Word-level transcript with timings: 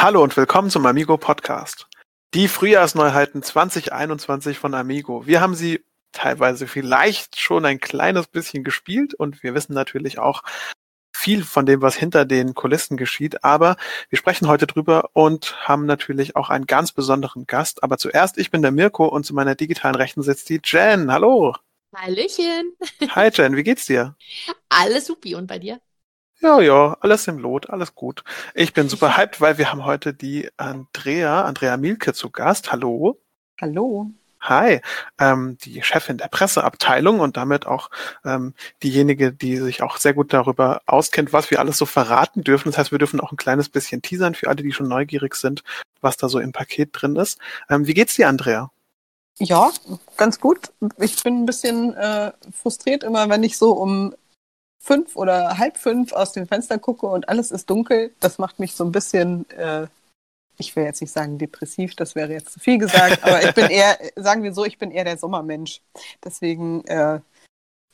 Hallo 0.00 0.22
und 0.22 0.36
willkommen 0.36 0.70
zum 0.70 0.86
Amigo 0.86 1.16
Podcast. 1.16 1.88
Die 2.32 2.46
Frühjahrsneuheiten 2.46 3.42
2021 3.42 4.56
von 4.56 4.72
Amigo. 4.74 5.26
Wir 5.26 5.40
haben 5.40 5.56
sie 5.56 5.84
teilweise 6.12 6.68
vielleicht 6.68 7.40
schon 7.40 7.64
ein 7.64 7.80
kleines 7.80 8.28
bisschen 8.28 8.62
gespielt 8.62 9.12
und 9.12 9.42
wir 9.42 9.54
wissen 9.54 9.74
natürlich 9.74 10.20
auch 10.20 10.44
viel 11.12 11.42
von 11.42 11.66
dem, 11.66 11.82
was 11.82 11.96
hinter 11.96 12.24
den 12.26 12.54
Kulissen 12.54 12.96
geschieht. 12.96 13.42
Aber 13.42 13.76
wir 14.08 14.16
sprechen 14.16 14.46
heute 14.46 14.68
drüber 14.68 15.10
und 15.14 15.56
haben 15.66 15.84
natürlich 15.84 16.36
auch 16.36 16.48
einen 16.48 16.66
ganz 16.66 16.92
besonderen 16.92 17.48
Gast. 17.48 17.82
Aber 17.82 17.98
zuerst, 17.98 18.38
ich 18.38 18.52
bin 18.52 18.62
der 18.62 18.70
Mirko 18.70 19.04
und 19.04 19.26
zu 19.26 19.34
meiner 19.34 19.56
digitalen 19.56 19.96
Rechten 19.96 20.22
sitzt 20.22 20.48
die 20.48 20.60
Jen. 20.62 21.10
Hallo. 21.10 21.56
Hallöchen. 21.92 22.72
Hi 23.16 23.30
Jen, 23.34 23.56
wie 23.56 23.64
geht's 23.64 23.86
dir? 23.86 24.14
Alles 24.68 25.06
supi 25.06 25.34
und 25.34 25.48
bei 25.48 25.58
dir? 25.58 25.80
Ja, 26.40 26.60
ja, 26.60 26.96
alles 27.00 27.26
im 27.26 27.38
Lot, 27.38 27.68
alles 27.68 27.96
gut. 27.96 28.22
Ich 28.54 28.72
bin 28.72 28.88
super 28.88 29.16
hyped, 29.16 29.40
weil 29.40 29.58
wir 29.58 29.72
haben 29.72 29.84
heute 29.84 30.14
die 30.14 30.48
Andrea, 30.56 31.42
Andrea 31.44 31.76
Mielke 31.76 32.12
zu 32.12 32.30
Gast. 32.30 32.70
Hallo. 32.70 33.18
Hallo. 33.60 34.12
Hi, 34.40 34.80
ähm, 35.18 35.58
die 35.64 35.82
Chefin 35.82 36.16
der 36.16 36.28
Presseabteilung 36.28 37.18
und 37.18 37.36
damit 37.36 37.66
auch 37.66 37.90
ähm, 38.24 38.54
diejenige, 38.84 39.32
die 39.32 39.56
sich 39.56 39.82
auch 39.82 39.96
sehr 39.96 40.14
gut 40.14 40.32
darüber 40.32 40.80
auskennt, 40.86 41.32
was 41.32 41.50
wir 41.50 41.58
alles 41.58 41.76
so 41.76 41.86
verraten 41.86 42.44
dürfen. 42.44 42.68
Das 42.68 42.78
heißt, 42.78 42.92
wir 42.92 43.00
dürfen 43.00 43.18
auch 43.18 43.32
ein 43.32 43.36
kleines 43.36 43.68
bisschen 43.68 44.00
teasern 44.00 44.36
für 44.36 44.46
alle, 44.46 44.62
die 44.62 44.72
schon 44.72 44.86
neugierig 44.86 45.34
sind, 45.34 45.64
was 46.00 46.16
da 46.18 46.28
so 46.28 46.38
im 46.38 46.52
Paket 46.52 46.90
drin 46.92 47.16
ist. 47.16 47.40
Ähm, 47.68 47.88
wie 47.88 47.94
geht's 47.94 48.14
dir, 48.14 48.28
Andrea? 48.28 48.70
Ja, 49.40 49.72
ganz 50.16 50.38
gut. 50.38 50.70
Ich 50.98 51.20
bin 51.24 51.42
ein 51.42 51.46
bisschen 51.46 51.94
äh, 51.94 52.30
frustriert 52.52 53.02
immer, 53.02 53.28
wenn 53.28 53.42
ich 53.42 53.58
so 53.58 53.72
um 53.72 54.14
fünf 54.78 55.16
oder 55.16 55.58
halb 55.58 55.76
fünf 55.76 56.12
aus 56.12 56.32
dem 56.32 56.46
Fenster 56.46 56.78
gucke 56.78 57.06
und 57.06 57.28
alles 57.28 57.50
ist 57.50 57.68
dunkel, 57.68 58.12
das 58.20 58.38
macht 58.38 58.58
mich 58.58 58.74
so 58.74 58.84
ein 58.84 58.92
bisschen, 58.92 59.48
äh, 59.50 59.86
ich 60.56 60.74
will 60.76 60.84
jetzt 60.84 61.00
nicht 61.00 61.12
sagen 61.12 61.38
depressiv, 61.38 61.94
das 61.94 62.14
wäre 62.14 62.32
jetzt 62.32 62.52
zu 62.52 62.60
viel 62.60 62.78
gesagt, 62.78 63.22
aber 63.24 63.42
ich 63.42 63.54
bin 63.54 63.66
eher, 63.70 63.98
sagen 64.16 64.42
wir 64.42 64.52
so, 64.52 64.64
ich 64.64 64.78
bin 64.78 64.90
eher 64.90 65.04
der 65.04 65.18
Sommermensch. 65.18 65.80
Deswegen 66.24 66.84
äh, 66.86 67.20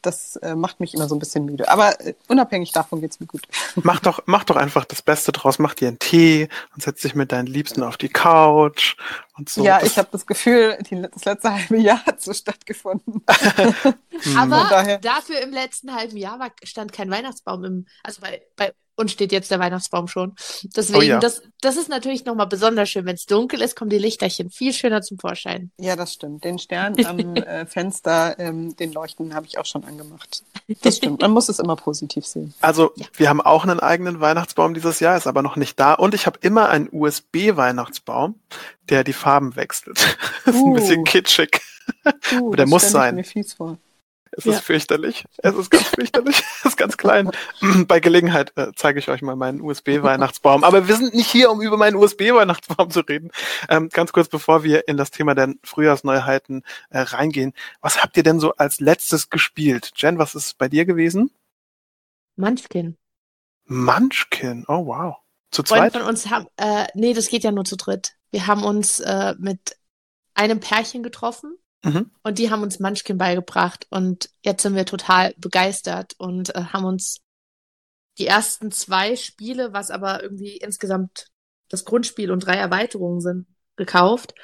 das 0.06 0.36
äh, 0.36 0.55
macht 0.55 0.80
mich 0.80 0.94
immer 0.94 1.08
so 1.08 1.14
ein 1.14 1.19
bisschen 1.19 1.44
müde. 1.44 1.69
Aber 1.69 2.00
äh, 2.00 2.14
unabhängig 2.28 2.72
davon 2.72 3.00
geht's 3.00 3.20
mir 3.20 3.27
gut. 3.27 3.42
Mach 3.77 4.00
doch, 4.00 4.22
mach 4.27 4.44
doch 4.44 4.56
einfach 4.56 4.84
das 4.84 5.02
Beste 5.02 5.33
draus. 5.33 5.58
Mach 5.58 5.74
dir 5.74 5.88
einen 5.88 5.98
Tee 5.98 6.48
und 6.74 6.83
setz 6.83 7.00
dich 7.02 7.14
mit 7.14 7.33
deinen 7.33 7.47
Liebsten 7.47 7.83
auf 7.83 7.97
die 7.97 8.08
Couch 8.08 8.97
und 9.36 9.48
so. 9.48 9.64
Ja, 9.64 9.78
das 9.80 9.91
ich 9.91 9.98
habe 9.98 10.08
das 10.12 10.27
Gefühl, 10.27 10.78
die, 10.88 11.02
das 11.02 11.25
letzte 11.25 11.52
halbe 11.52 11.78
Jahr 11.78 12.05
hat 12.06 12.20
so 12.22 12.32
stattgefunden. 12.32 13.22
Aber 14.36 14.98
dafür 15.00 15.41
im 15.41 15.52
letzten 15.52 15.94
halben 15.94 16.16
Jahr 16.16 16.38
war, 16.38 16.50
stand 16.62 16.92
kein 16.92 17.10
Weihnachtsbaum 17.10 17.64
im, 17.64 17.86
also 18.02 18.20
bei, 18.20 18.42
bei 18.56 18.72
und 18.97 19.11
steht 19.11 19.33
jetzt 19.33 19.50
der 19.50 19.59
Weihnachtsbaum 19.59 20.09
schon. 20.09 20.34
Deswegen, 20.77 20.98
oh 20.98 21.03
ja. 21.03 21.19
das, 21.19 21.42
das 21.61 21.77
ist 21.77 21.89
natürlich 21.89 22.25
nochmal 22.25 22.47
besonders 22.47 22.89
schön. 22.89 23.06
Wenn 23.06 23.17
es 23.17 23.27
dunkel 23.27 23.61
ist, 23.61 23.77
kommen 23.77 23.91
die 23.91 23.98
Lichterchen 23.98 24.50
viel 24.50 24.73
schöner 24.73 25.03
zum 25.03 25.19
Vorschein. 25.19 25.70
Ja, 25.78 25.97
das 25.97 26.12
stimmt. 26.12 26.45
Den 26.45 26.59
Stern 26.59 26.97
am 27.05 27.19
äh, 27.37 27.67
Fenster, 27.67 28.39
ähm, 28.39 28.77
den 28.77 28.92
Leuchten 28.92 29.34
habe 29.34 29.47
ich 29.47 29.59
auch 29.59 29.67
schon 29.67 29.84
angemacht. 29.84 30.45
Das 30.83 30.97
stimmt. 30.97 31.22
Man 31.22 31.33
muss 31.33 31.48
es 31.48 31.59
immer 31.59 31.77
positiv 31.77 32.25
sehen. 32.25 32.55
Also, 32.61 32.92
ja. 32.97 33.06
wir 33.15 33.28
haben 33.28 33.41
auch 33.41 33.65
einen 33.65 33.81
eigenen 33.81 34.20
Weihnachtsbaum 34.20 34.75
dieses 34.75 35.00
Jahr, 35.00 35.17
ist 35.17 35.27
aber 35.27 35.42
noch 35.42 35.56
nicht 35.56 35.78
da. 35.78 35.95
Und 35.95 36.15
ich 36.15 36.27
habe 36.27 36.39
immer 36.42 36.69
einen 36.69 36.89
USB-Weihnachtsbaum, 36.91 38.37
der 38.89 39.05
die 39.05 39.12
Farben 39.12 39.56
wechselt. 39.56 40.17
das 40.45 40.55
ist 40.55 40.61
uh. 40.61 40.69
ein 40.69 40.75
bisschen 40.75 41.05
kitschig. 41.05 41.61
Uh, 42.33 42.48
aber 42.48 42.56
der 42.56 42.67
muss 42.67 42.91
sein. 42.91 43.17
Mir 43.17 43.25
fies 43.25 43.55
vor. 43.55 43.78
Es 44.37 44.45
ja. 44.45 44.53
ist 44.53 44.61
fürchterlich. 44.61 45.25
Es 45.39 45.55
ist 45.55 45.71
ganz 45.71 45.89
fürchterlich. 45.89 46.43
es 46.59 46.65
ist 46.65 46.77
ganz 46.77 46.97
klein. 46.97 47.31
Bei 47.87 48.01
Gelegenheit 48.01 48.53
äh, 48.57 48.73
zeige 48.75 48.99
ich 48.99 49.09
euch 49.09 49.23
mal 49.23 49.37
meinen 49.37 49.61
USB-Weihnachtsbaum. 49.61 50.65
Aber 50.65 50.89
wir 50.89 50.97
sind 50.97 51.15
nicht 51.15 51.31
hier, 51.31 51.51
um 51.51 51.61
über 51.61 51.77
meinen 51.77 51.97
USB-Weihnachtsbaum 51.97 52.91
zu 52.91 53.01
reden. 53.01 53.31
Ähm, 53.69 53.89
ganz 53.91 54.12
kurz, 54.12 54.29
bevor 54.29 54.65
wir 54.65 54.89
in 54.89 54.97
das 54.97 55.11
Thema 55.11 55.35
der 55.35 55.55
Frühjahrsneuheiten 55.62 56.65
äh, 56.91 57.01
reingehen. 57.01 57.53
Was 57.81 58.03
habt 58.03 58.17
ihr 58.17 58.23
denn 58.23 58.41
so 58.41 58.55
als 58.55 58.81
letztes 58.81 59.31
gespielt? 59.31 59.93
Jen, 59.97 60.19
was 60.19 60.34
ist 60.34 60.59
bei 60.59 60.69
dir 60.69 60.84
gewesen? 60.84 61.31
Munchkin. 62.37 62.97
Munchkin? 63.67 64.65
Oh, 64.67 64.87
wow. 64.87 65.17
Zu 65.50 65.62
zweit? 65.62 65.93
Freunde 65.93 65.99
von 66.00 66.09
uns 66.09 66.31
haben, 66.31 66.47
äh, 66.56 66.87
nee, 66.94 67.15
das 67.15 67.28
geht 67.28 67.44
ja 67.44 67.53
nur 67.53 67.65
zu 67.65 67.77
dritt. 67.77 68.17
Wir 68.33 68.49
haben 68.49 68.65
uns 68.65 68.99
äh, 68.99 69.34
mit 69.39 69.77
einem 70.34 70.59
Pärchen 70.59 71.05
getroffen 71.05 71.56
Mhm. 71.84 72.11
Und 72.22 72.39
die 72.39 72.50
haben 72.50 72.62
uns 72.62 72.81
Munchkin 72.81 73.19
beigebracht 73.19 73.87
und 73.91 74.31
jetzt 74.43 74.62
sind 74.62 74.75
wir 74.75 74.87
total 74.87 75.34
begeistert 75.37 76.15
und 76.19 76.55
äh, 76.55 76.65
haben 76.72 76.84
uns 76.84 77.21
die 78.19 78.27
ersten 78.27 78.71
zwei 78.72 79.17
Spiele, 79.17 79.72
was 79.72 79.91
aber 79.91 80.23
irgendwie 80.23 80.56
insgesamt 80.56 81.27
das 81.69 81.84
Grundspiel 81.84 82.31
und 82.31 82.41
drei 82.41 82.55
Erweiterungen 82.55 83.21
sind, 83.21 83.47
gekauft 83.77 84.34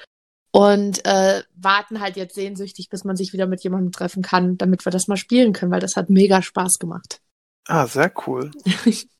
und 0.53 1.05
äh, 1.07 1.43
warten 1.55 2.01
halt 2.01 2.17
jetzt 2.17 2.35
sehnsüchtig, 2.35 2.89
bis 2.89 3.05
man 3.05 3.17
sich 3.17 3.33
wieder 3.33 3.47
mit 3.47 3.63
jemandem 3.63 3.93
treffen 3.93 4.23
kann, 4.23 4.59
damit 4.59 4.85
wir 4.85 4.93
das 4.93 5.09
mal 5.09 5.17
spielen 5.17 5.53
können, 5.53 5.73
weil 5.73 5.81
das 5.81 5.97
hat 5.97 6.11
mega 6.11 6.43
Spaß 6.43 6.79
gemacht. 6.79 7.21
Ah, 7.67 7.87
sehr 7.87 8.13
cool. 8.27 8.51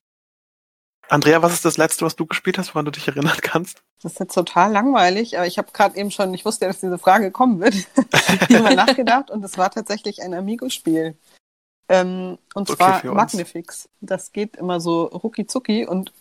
Andrea, 1.11 1.41
was 1.41 1.51
ist 1.51 1.65
das 1.65 1.75
letzte, 1.75 2.05
was 2.05 2.15
du 2.15 2.25
gespielt 2.25 2.57
hast, 2.57 2.73
woran 2.73 2.85
du 2.85 2.91
dich 2.91 3.05
erinnern 3.05 3.37
kannst? 3.41 3.83
Das 4.01 4.13
ist 4.13 4.19
jetzt 4.19 4.33
total 4.33 4.71
langweilig, 4.71 5.37
aber 5.37 5.45
ich 5.45 5.57
habe 5.57 5.73
gerade 5.73 5.97
eben 5.97 6.09
schon, 6.09 6.33
ich 6.33 6.45
wusste 6.45 6.63
ja, 6.63 6.69
dass 6.71 6.79
diese 6.79 6.97
Frage 6.97 7.31
kommen 7.31 7.59
wird, 7.59 7.75
mal 8.63 8.75
nachgedacht 8.75 9.29
und 9.29 9.43
es 9.43 9.57
war 9.57 9.69
tatsächlich 9.69 10.21
ein 10.21 10.33
Amigo-Spiel. 10.33 11.17
Ähm, 11.89 12.37
und 12.53 12.69
okay, 12.69 13.01
zwar 13.01 13.13
Magnifix. 13.13 13.89
Das 13.99 14.31
geht 14.31 14.55
immer 14.55 14.79
so 14.79 15.03
rucki 15.03 15.45
zucki 15.45 15.85
und 15.85 16.13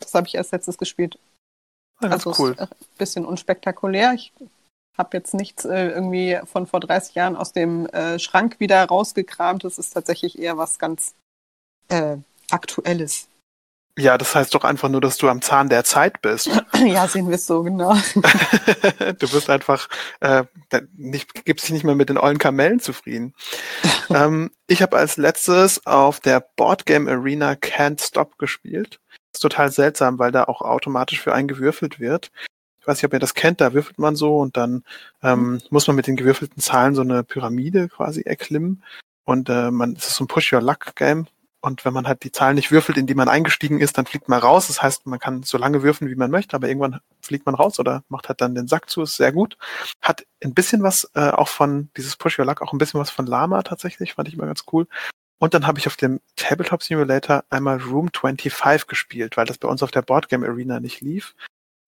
das 0.00 0.12
habe 0.14 0.26
ich 0.26 0.34
erst 0.34 0.50
letztes 0.50 0.76
gespielt. 0.76 1.20
Ja, 2.00 2.08
ah, 2.08 2.12
also 2.14 2.34
cool. 2.36 2.56
ein 2.58 2.66
bisschen 2.98 3.24
unspektakulär. 3.24 4.14
Ich 4.14 4.32
habe 4.98 5.16
jetzt 5.16 5.34
nichts 5.34 5.64
äh, 5.64 5.90
irgendwie 5.90 6.40
von 6.46 6.66
vor 6.66 6.80
30 6.80 7.14
Jahren 7.14 7.36
aus 7.36 7.52
dem 7.52 7.86
äh, 7.86 8.18
Schrank 8.18 8.58
wieder 8.58 8.84
rausgekramt. 8.84 9.62
Das 9.62 9.78
ist 9.78 9.90
tatsächlich 9.90 10.36
eher 10.40 10.58
was 10.58 10.80
ganz 10.80 11.14
äh, 11.86 12.16
Aktuelles. 12.50 13.28
Ja, 13.98 14.16
das 14.16 14.34
heißt 14.34 14.54
doch 14.54 14.64
einfach 14.64 14.88
nur, 14.88 15.02
dass 15.02 15.18
du 15.18 15.28
am 15.28 15.42
Zahn 15.42 15.68
der 15.68 15.84
Zeit 15.84 16.22
bist. 16.22 16.50
Ja, 16.84 17.06
sehen 17.06 17.28
wir 17.28 17.36
es 17.36 17.46
so, 17.46 17.62
genau. 17.62 17.94
du 18.14 19.28
bist 19.28 19.48
einfach, 19.48 19.88
äh, 20.20 20.44
nicht, 20.96 21.44
gibst 21.44 21.66
dich 21.66 21.72
nicht 21.72 21.84
mehr 21.84 21.94
mit 21.94 22.08
den 22.08 22.18
ollen 22.18 22.38
Kamellen 22.38 22.80
zufrieden. 22.80 23.34
ähm, 24.10 24.50
ich 24.66 24.82
habe 24.82 24.96
als 24.96 25.16
letztes 25.16 25.86
auf 25.86 26.18
der 26.18 26.44
Boardgame 26.56 27.10
Arena 27.10 27.52
Can't 27.52 28.04
Stop 28.04 28.38
gespielt. 28.38 28.98
Das 29.30 29.38
ist 29.38 29.42
total 29.42 29.70
seltsam, 29.70 30.18
weil 30.18 30.32
da 30.32 30.44
auch 30.44 30.62
automatisch 30.62 31.20
für 31.20 31.34
einen 31.34 31.46
gewürfelt 31.46 32.00
wird. 32.00 32.32
Ich 32.80 32.86
weiß 32.86 32.96
nicht, 32.96 33.04
ob 33.04 33.12
ihr 33.12 33.20
das 33.20 33.34
kennt, 33.34 33.60
da 33.60 33.74
würfelt 33.74 33.98
man 33.98 34.16
so 34.16 34.38
und 34.38 34.56
dann 34.56 34.82
ähm, 35.22 35.52
mhm. 35.52 35.62
muss 35.70 35.86
man 35.86 35.94
mit 35.94 36.08
den 36.08 36.16
gewürfelten 36.16 36.60
Zahlen 36.60 36.96
so 36.96 37.02
eine 37.02 37.22
Pyramide 37.22 37.88
quasi 37.88 38.22
erklimmen. 38.22 38.82
Und 39.24 39.48
äh, 39.50 39.70
man, 39.70 39.92
es 39.92 40.08
ist 40.08 40.16
so 40.16 40.24
ein 40.24 40.28
Push-Your-Luck-Game 40.28 41.28
und 41.62 41.84
wenn 41.84 41.94
man 41.94 42.08
halt 42.08 42.24
die 42.24 42.32
Zahlen 42.32 42.56
nicht 42.56 42.72
würfelt, 42.72 42.98
in 42.98 43.06
die 43.06 43.14
man 43.14 43.28
eingestiegen 43.28 43.80
ist, 43.80 43.96
dann 43.96 44.04
fliegt 44.04 44.28
man 44.28 44.40
raus. 44.40 44.66
Das 44.66 44.82
heißt, 44.82 45.06
man 45.06 45.20
kann 45.20 45.44
so 45.44 45.56
lange 45.58 45.82
würfeln, 45.84 46.10
wie 46.10 46.16
man 46.16 46.30
möchte, 46.30 46.56
aber 46.56 46.66
irgendwann 46.66 47.00
fliegt 47.20 47.46
man 47.46 47.54
raus 47.54 47.78
oder 47.78 48.02
macht 48.08 48.28
halt 48.28 48.40
dann 48.40 48.56
den 48.56 48.66
Sack 48.66 48.90
zu. 48.90 49.02
Ist 49.02 49.16
sehr 49.16 49.32
gut. 49.32 49.56
Hat 50.00 50.26
ein 50.42 50.54
bisschen 50.54 50.82
was 50.82 51.08
äh, 51.14 51.30
auch 51.30 51.46
von 51.46 51.88
dieses 51.96 52.16
Push 52.16 52.38
Your 52.38 52.46
Luck, 52.46 52.62
auch 52.62 52.72
ein 52.72 52.78
bisschen 52.78 53.00
was 53.00 53.10
von 53.10 53.26
Lama 53.26 53.62
tatsächlich, 53.62 54.14
fand 54.14 54.26
ich 54.26 54.34
immer 54.34 54.46
ganz 54.46 54.64
cool. 54.72 54.88
Und 55.38 55.54
dann 55.54 55.66
habe 55.66 55.78
ich 55.78 55.86
auf 55.86 55.96
dem 55.96 56.20
Tabletop 56.34 56.82
Simulator 56.82 57.44
einmal 57.48 57.78
Room 57.78 58.10
25 58.12 58.88
gespielt, 58.88 59.36
weil 59.36 59.46
das 59.46 59.58
bei 59.58 59.68
uns 59.68 59.84
auf 59.84 59.92
der 59.92 60.02
Boardgame 60.02 60.48
Arena 60.48 60.80
nicht 60.80 61.00
lief. 61.00 61.34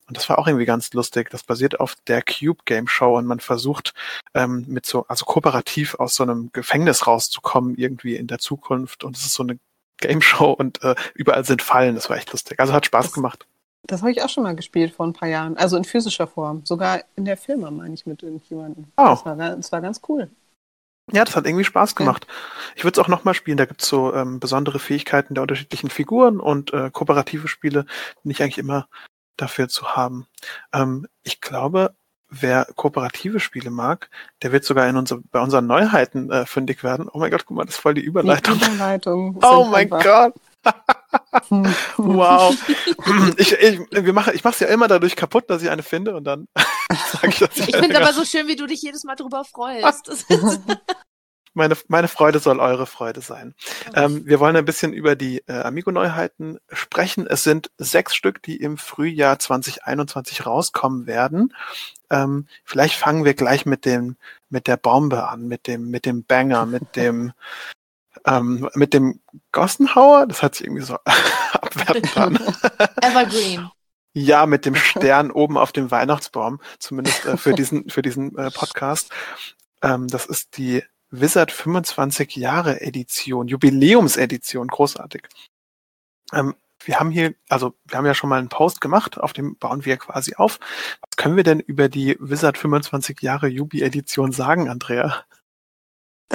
Und 0.06 0.16
das 0.16 0.28
war 0.28 0.38
auch 0.38 0.46
irgendwie 0.46 0.66
ganz 0.66 0.92
lustig. 0.92 1.30
Das 1.30 1.42
basiert 1.42 1.80
auf 1.80 1.96
der 2.06 2.22
Cube 2.22 2.62
Game 2.64 2.88
Show 2.88 3.16
und 3.16 3.26
man 3.26 3.40
versucht 3.40 3.94
ähm, 4.34 4.64
mit 4.68 4.84
so, 4.84 5.06
also 5.08 5.24
kooperativ 5.24 5.94
aus 5.94 6.14
so 6.14 6.22
einem 6.22 6.50
Gefängnis 6.52 7.06
rauszukommen, 7.06 7.76
irgendwie 7.76 8.16
in 8.16 8.26
der 8.26 8.38
Zukunft. 8.38 9.04
Und 9.04 9.16
es 9.16 9.24
ist 9.24 9.34
so 9.34 9.42
eine 9.42 9.58
Game 9.98 10.20
Show 10.20 10.50
und 10.50 10.82
äh, 10.82 10.94
überall 11.14 11.44
sind 11.44 11.62
Fallen. 11.62 11.94
Das 11.94 12.10
war 12.10 12.16
echt 12.16 12.32
lustig. 12.32 12.60
Also 12.60 12.74
hat 12.74 12.86
Spaß 12.86 13.06
das, 13.06 13.14
gemacht. 13.14 13.46
Das 13.86 14.02
habe 14.02 14.12
ich 14.12 14.22
auch 14.22 14.28
schon 14.28 14.42
mal 14.42 14.54
gespielt 14.56 14.94
vor 14.94 15.06
ein 15.06 15.14
paar 15.14 15.28
Jahren. 15.28 15.56
Also 15.56 15.76
in 15.76 15.84
physischer 15.84 16.26
Form. 16.26 16.62
Sogar 16.64 17.02
in 17.16 17.24
der 17.24 17.38
Firma, 17.38 17.70
meine 17.70 17.94
ich, 17.94 18.04
mit 18.04 18.22
irgendjemandem. 18.22 18.84
Oh. 18.96 19.04
Das, 19.04 19.24
war, 19.24 19.36
das 19.36 19.72
war 19.72 19.80
ganz 19.80 20.02
cool. 20.08 20.30
Ja, 21.12 21.24
das 21.24 21.36
hat 21.36 21.46
irgendwie 21.46 21.64
Spaß 21.64 21.96
gemacht. 21.96 22.26
Ja. 22.26 22.34
Ich 22.76 22.84
würde 22.84 22.98
es 22.98 23.04
auch 23.04 23.08
nochmal 23.08 23.34
spielen. 23.34 23.58
Da 23.58 23.66
gibt's 23.66 23.88
so 23.88 24.14
ähm, 24.14 24.40
besondere 24.40 24.78
Fähigkeiten 24.78 25.34
der 25.34 25.42
unterschiedlichen 25.42 25.90
Figuren 25.90 26.40
und 26.40 26.72
äh, 26.72 26.90
kooperative 26.90 27.48
Spiele, 27.48 27.84
die 28.22 28.30
ich 28.30 28.42
eigentlich 28.42 28.58
immer 28.58 28.88
dafür 29.36 29.68
zu 29.68 29.96
haben. 29.96 30.26
Ähm, 30.72 31.06
ich 31.22 31.40
glaube, 31.40 31.94
wer 32.28 32.66
kooperative 32.76 33.40
Spiele 33.40 33.70
mag, 33.70 34.10
der 34.42 34.52
wird 34.52 34.64
sogar 34.64 34.88
in 34.88 34.96
unser, 34.96 35.18
bei 35.30 35.40
unseren 35.40 35.66
Neuheiten 35.66 36.30
äh, 36.30 36.46
fündig 36.46 36.82
werden. 36.82 37.08
Oh 37.12 37.18
mein 37.18 37.30
Gott, 37.30 37.46
guck 37.46 37.56
mal, 37.56 37.64
das 37.64 37.76
ist 37.76 37.80
voll 37.80 37.94
die 37.94 38.02
Überleitung. 38.02 38.58
Die 38.58 38.64
Überleitung. 38.64 39.38
oh 39.42 39.64
mein 39.64 39.88
Gott. 39.88 40.34
wow. 41.96 42.54
ich, 43.36 43.52
ich, 43.52 43.80
wir 43.90 44.12
machen, 44.12 44.34
ich 44.34 44.44
mache 44.44 44.54
es 44.54 44.60
ja 44.60 44.68
immer 44.68 44.88
dadurch 44.88 45.16
kaputt, 45.16 45.48
dass 45.48 45.62
ich 45.62 45.70
eine 45.70 45.82
finde 45.82 46.14
und 46.16 46.24
dann 46.24 46.48
sage 47.12 47.28
ich, 47.28 47.38
dass 47.38 47.56
ich 47.56 47.68
Ich 47.68 47.76
finde 47.76 48.00
aber 48.00 48.12
so 48.12 48.24
schön, 48.24 48.46
wie 48.46 48.56
du 48.56 48.66
dich 48.66 48.82
jedes 48.82 49.04
Mal 49.04 49.14
darüber 49.16 49.44
freust. 49.44 50.26
Meine, 51.54 51.76
meine 51.88 52.08
Freude 52.08 52.38
soll 52.38 52.60
eure 52.60 52.86
Freude 52.86 53.20
sein. 53.20 53.54
Ähm, 53.94 54.26
wir 54.26 54.40
wollen 54.40 54.56
ein 54.56 54.64
bisschen 54.64 54.92
über 54.92 55.16
die 55.16 55.42
äh, 55.46 55.52
Amigo-Neuheiten 55.52 56.58
sprechen. 56.70 57.26
Es 57.26 57.44
sind 57.44 57.70
sechs 57.78 58.14
Stück, 58.14 58.42
die 58.42 58.56
im 58.56 58.76
Frühjahr 58.76 59.38
2021 59.38 60.46
rauskommen 60.46 61.06
werden. 61.06 61.54
Ähm, 62.10 62.46
vielleicht 62.64 62.96
fangen 62.96 63.24
wir 63.24 63.34
gleich 63.34 63.66
mit 63.66 63.84
dem 63.84 64.16
mit 64.50 64.66
der 64.66 64.76
Bombe 64.76 65.28
an, 65.28 65.48
mit 65.48 65.66
dem 65.66 65.90
mit 65.90 66.06
dem 66.06 66.24
Banger, 66.24 66.66
mit 66.66 66.96
dem 66.96 67.32
ähm, 68.26 68.68
mit 68.74 68.94
dem 68.94 69.20
Gossenhauer. 69.52 70.26
Das 70.26 70.42
hat 70.42 70.54
sich 70.54 70.66
irgendwie 70.66 70.84
so 70.84 70.98
abwertend 71.52 72.16
an. 72.16 72.36
Evergreen. 73.02 73.70
Ja, 74.16 74.46
mit 74.46 74.64
dem 74.64 74.76
Stern 74.76 75.32
oben 75.32 75.58
auf 75.58 75.72
dem 75.72 75.90
Weihnachtsbaum, 75.90 76.60
zumindest 76.78 77.26
äh, 77.26 77.36
für 77.36 77.52
diesen 77.52 77.90
für 77.90 78.02
diesen 78.02 78.36
äh, 78.38 78.50
Podcast. 78.50 79.10
Ähm, 79.82 80.06
das 80.06 80.26
ist 80.26 80.56
die 80.56 80.84
Wizard 81.20 81.52
25 81.52 82.36
Jahre 82.36 82.80
Edition, 82.80 83.48
Jubiläumsedition, 83.48 84.68
großartig. 84.68 85.28
Ähm, 86.32 86.54
wir 86.84 87.00
haben 87.00 87.10
hier, 87.10 87.34
also 87.48 87.74
wir 87.84 87.98
haben 87.98 88.06
ja 88.06 88.14
schon 88.14 88.30
mal 88.30 88.38
einen 88.38 88.48
Post 88.48 88.80
gemacht, 88.80 89.18
auf 89.18 89.32
dem 89.32 89.56
bauen 89.56 89.84
wir 89.84 89.96
quasi 89.96 90.34
auf. 90.34 90.58
Was 91.00 91.16
können 91.16 91.36
wir 91.36 91.44
denn 91.44 91.60
über 91.60 91.88
die 91.88 92.16
Wizard 92.20 92.58
25 92.58 93.22
Jahre 93.22 93.48
Jubi 93.48 93.82
Edition 93.82 94.32
sagen, 94.32 94.68
Andrea? 94.68 95.24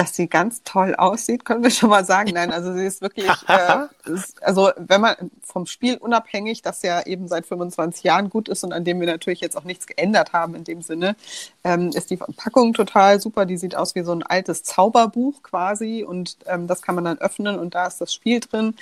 Dass 0.00 0.16
sie 0.16 0.28
ganz 0.28 0.62
toll 0.64 0.94
aussieht, 0.94 1.44
können 1.44 1.62
wir 1.62 1.70
schon 1.70 1.90
mal 1.90 2.06
sagen. 2.06 2.30
Nein, 2.32 2.52
also 2.52 2.72
sie 2.72 2.86
ist 2.86 3.02
wirklich, 3.02 3.28
äh, 3.48 3.86
ist, 4.10 4.42
also 4.42 4.70
wenn 4.78 5.02
man 5.02 5.14
vom 5.42 5.66
Spiel 5.66 5.98
unabhängig, 5.98 6.62
das 6.62 6.80
ja 6.80 7.04
eben 7.04 7.28
seit 7.28 7.44
25 7.44 8.02
Jahren 8.02 8.30
gut 8.30 8.48
ist 8.48 8.64
und 8.64 8.72
an 8.72 8.82
dem 8.82 8.98
wir 8.98 9.06
natürlich 9.06 9.40
jetzt 9.40 9.58
auch 9.58 9.64
nichts 9.64 9.86
geändert 9.86 10.32
haben 10.32 10.54
in 10.54 10.64
dem 10.64 10.80
Sinne, 10.80 11.16
ähm, 11.64 11.90
ist 11.90 12.08
die 12.08 12.16
Verpackung 12.16 12.72
total 12.72 13.20
super. 13.20 13.44
Die 13.44 13.58
sieht 13.58 13.76
aus 13.76 13.94
wie 13.94 14.00
so 14.00 14.12
ein 14.12 14.22
altes 14.22 14.62
Zauberbuch 14.62 15.42
quasi 15.42 16.02
und 16.02 16.38
ähm, 16.46 16.66
das 16.66 16.80
kann 16.80 16.94
man 16.94 17.04
dann 17.04 17.18
öffnen 17.18 17.58
und 17.58 17.74
da 17.74 17.86
ist 17.86 18.00
das 18.00 18.14
Spiel 18.14 18.40
drin. 18.40 18.76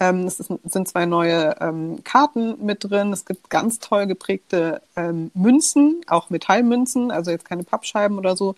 Ähm, 0.00 0.26
es 0.26 0.40
ist, 0.40 0.50
sind 0.64 0.88
zwei 0.88 1.06
neue 1.06 1.54
ähm, 1.60 2.02
Karten 2.02 2.66
mit 2.66 2.82
drin. 2.82 3.12
Es 3.12 3.26
gibt 3.26 3.48
ganz 3.48 3.78
toll 3.78 4.08
geprägte 4.08 4.82
ähm, 4.96 5.30
Münzen, 5.34 6.00
auch 6.08 6.30
Metallmünzen, 6.30 7.12
also 7.12 7.30
jetzt 7.30 7.44
keine 7.44 7.62
Pappscheiben 7.62 8.18
oder 8.18 8.36
so. 8.36 8.56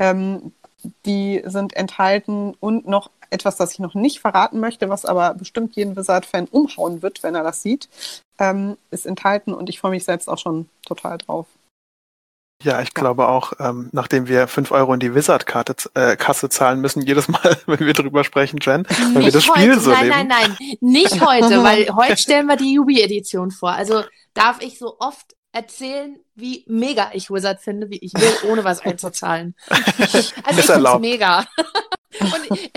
Ähm, 0.00 0.50
die 1.06 1.42
sind 1.44 1.74
enthalten 1.74 2.54
und 2.60 2.86
noch 2.86 3.10
etwas, 3.30 3.56
das 3.56 3.72
ich 3.72 3.78
noch 3.78 3.94
nicht 3.94 4.20
verraten 4.20 4.60
möchte, 4.60 4.88
was 4.88 5.04
aber 5.04 5.34
bestimmt 5.34 5.74
jeden 5.74 5.96
Wizard-Fan 5.96 6.48
umhauen 6.50 7.02
wird, 7.02 7.22
wenn 7.22 7.34
er 7.34 7.42
das 7.42 7.62
sieht, 7.62 7.88
ähm, 8.38 8.76
ist 8.90 9.06
enthalten 9.06 9.54
und 9.54 9.68
ich 9.68 9.80
freue 9.80 9.92
mich 9.92 10.04
selbst 10.04 10.28
auch 10.28 10.38
schon 10.38 10.68
total 10.84 11.18
drauf. 11.18 11.46
Ja, 12.62 12.80
ich 12.80 12.94
glaube 12.94 13.26
auch, 13.26 13.54
ähm, 13.58 13.88
nachdem 13.92 14.28
wir 14.28 14.46
fünf 14.46 14.70
Euro 14.70 14.94
in 14.94 15.00
die 15.00 15.14
Wizard-Karte 15.14 15.74
äh, 15.94 16.16
Kasse 16.16 16.48
zahlen 16.48 16.80
müssen, 16.80 17.02
jedes 17.02 17.28
Mal, 17.28 17.58
wenn 17.66 17.80
wir 17.80 17.92
drüber 17.92 18.22
sprechen, 18.22 18.58
Jen, 18.62 18.86
weil 18.88 19.06
nicht 19.14 19.24
wir 19.24 19.32
das 19.32 19.44
Spiel 19.44 19.70
heute. 19.72 19.80
so 19.80 19.90
nein, 19.90 20.02
leben. 20.04 20.10
Nein, 20.10 20.28
nein, 20.28 20.56
nein, 20.58 20.76
nicht 20.80 21.20
heute, 21.20 21.64
weil 21.64 21.88
heute 21.94 22.16
stellen 22.16 22.46
wir 22.46 22.56
die 22.56 22.74
Yubi-Edition 22.74 23.50
vor. 23.50 23.72
Also 23.72 24.04
darf 24.34 24.60
ich 24.62 24.78
so 24.78 24.96
oft 25.00 25.34
erzählen, 25.52 26.18
wie 26.34 26.64
mega 26.66 27.10
ich 27.12 27.30
Wizard 27.30 27.60
finde, 27.60 27.90
wie 27.90 27.98
ich 27.98 28.14
will, 28.14 28.50
ohne 28.50 28.64
was 28.64 28.80
einzuzahlen. 28.80 29.54
also 29.68 30.18
ich 30.18 30.64
finde 30.64 30.98
mega. 30.98 31.46
und, 32.20 32.70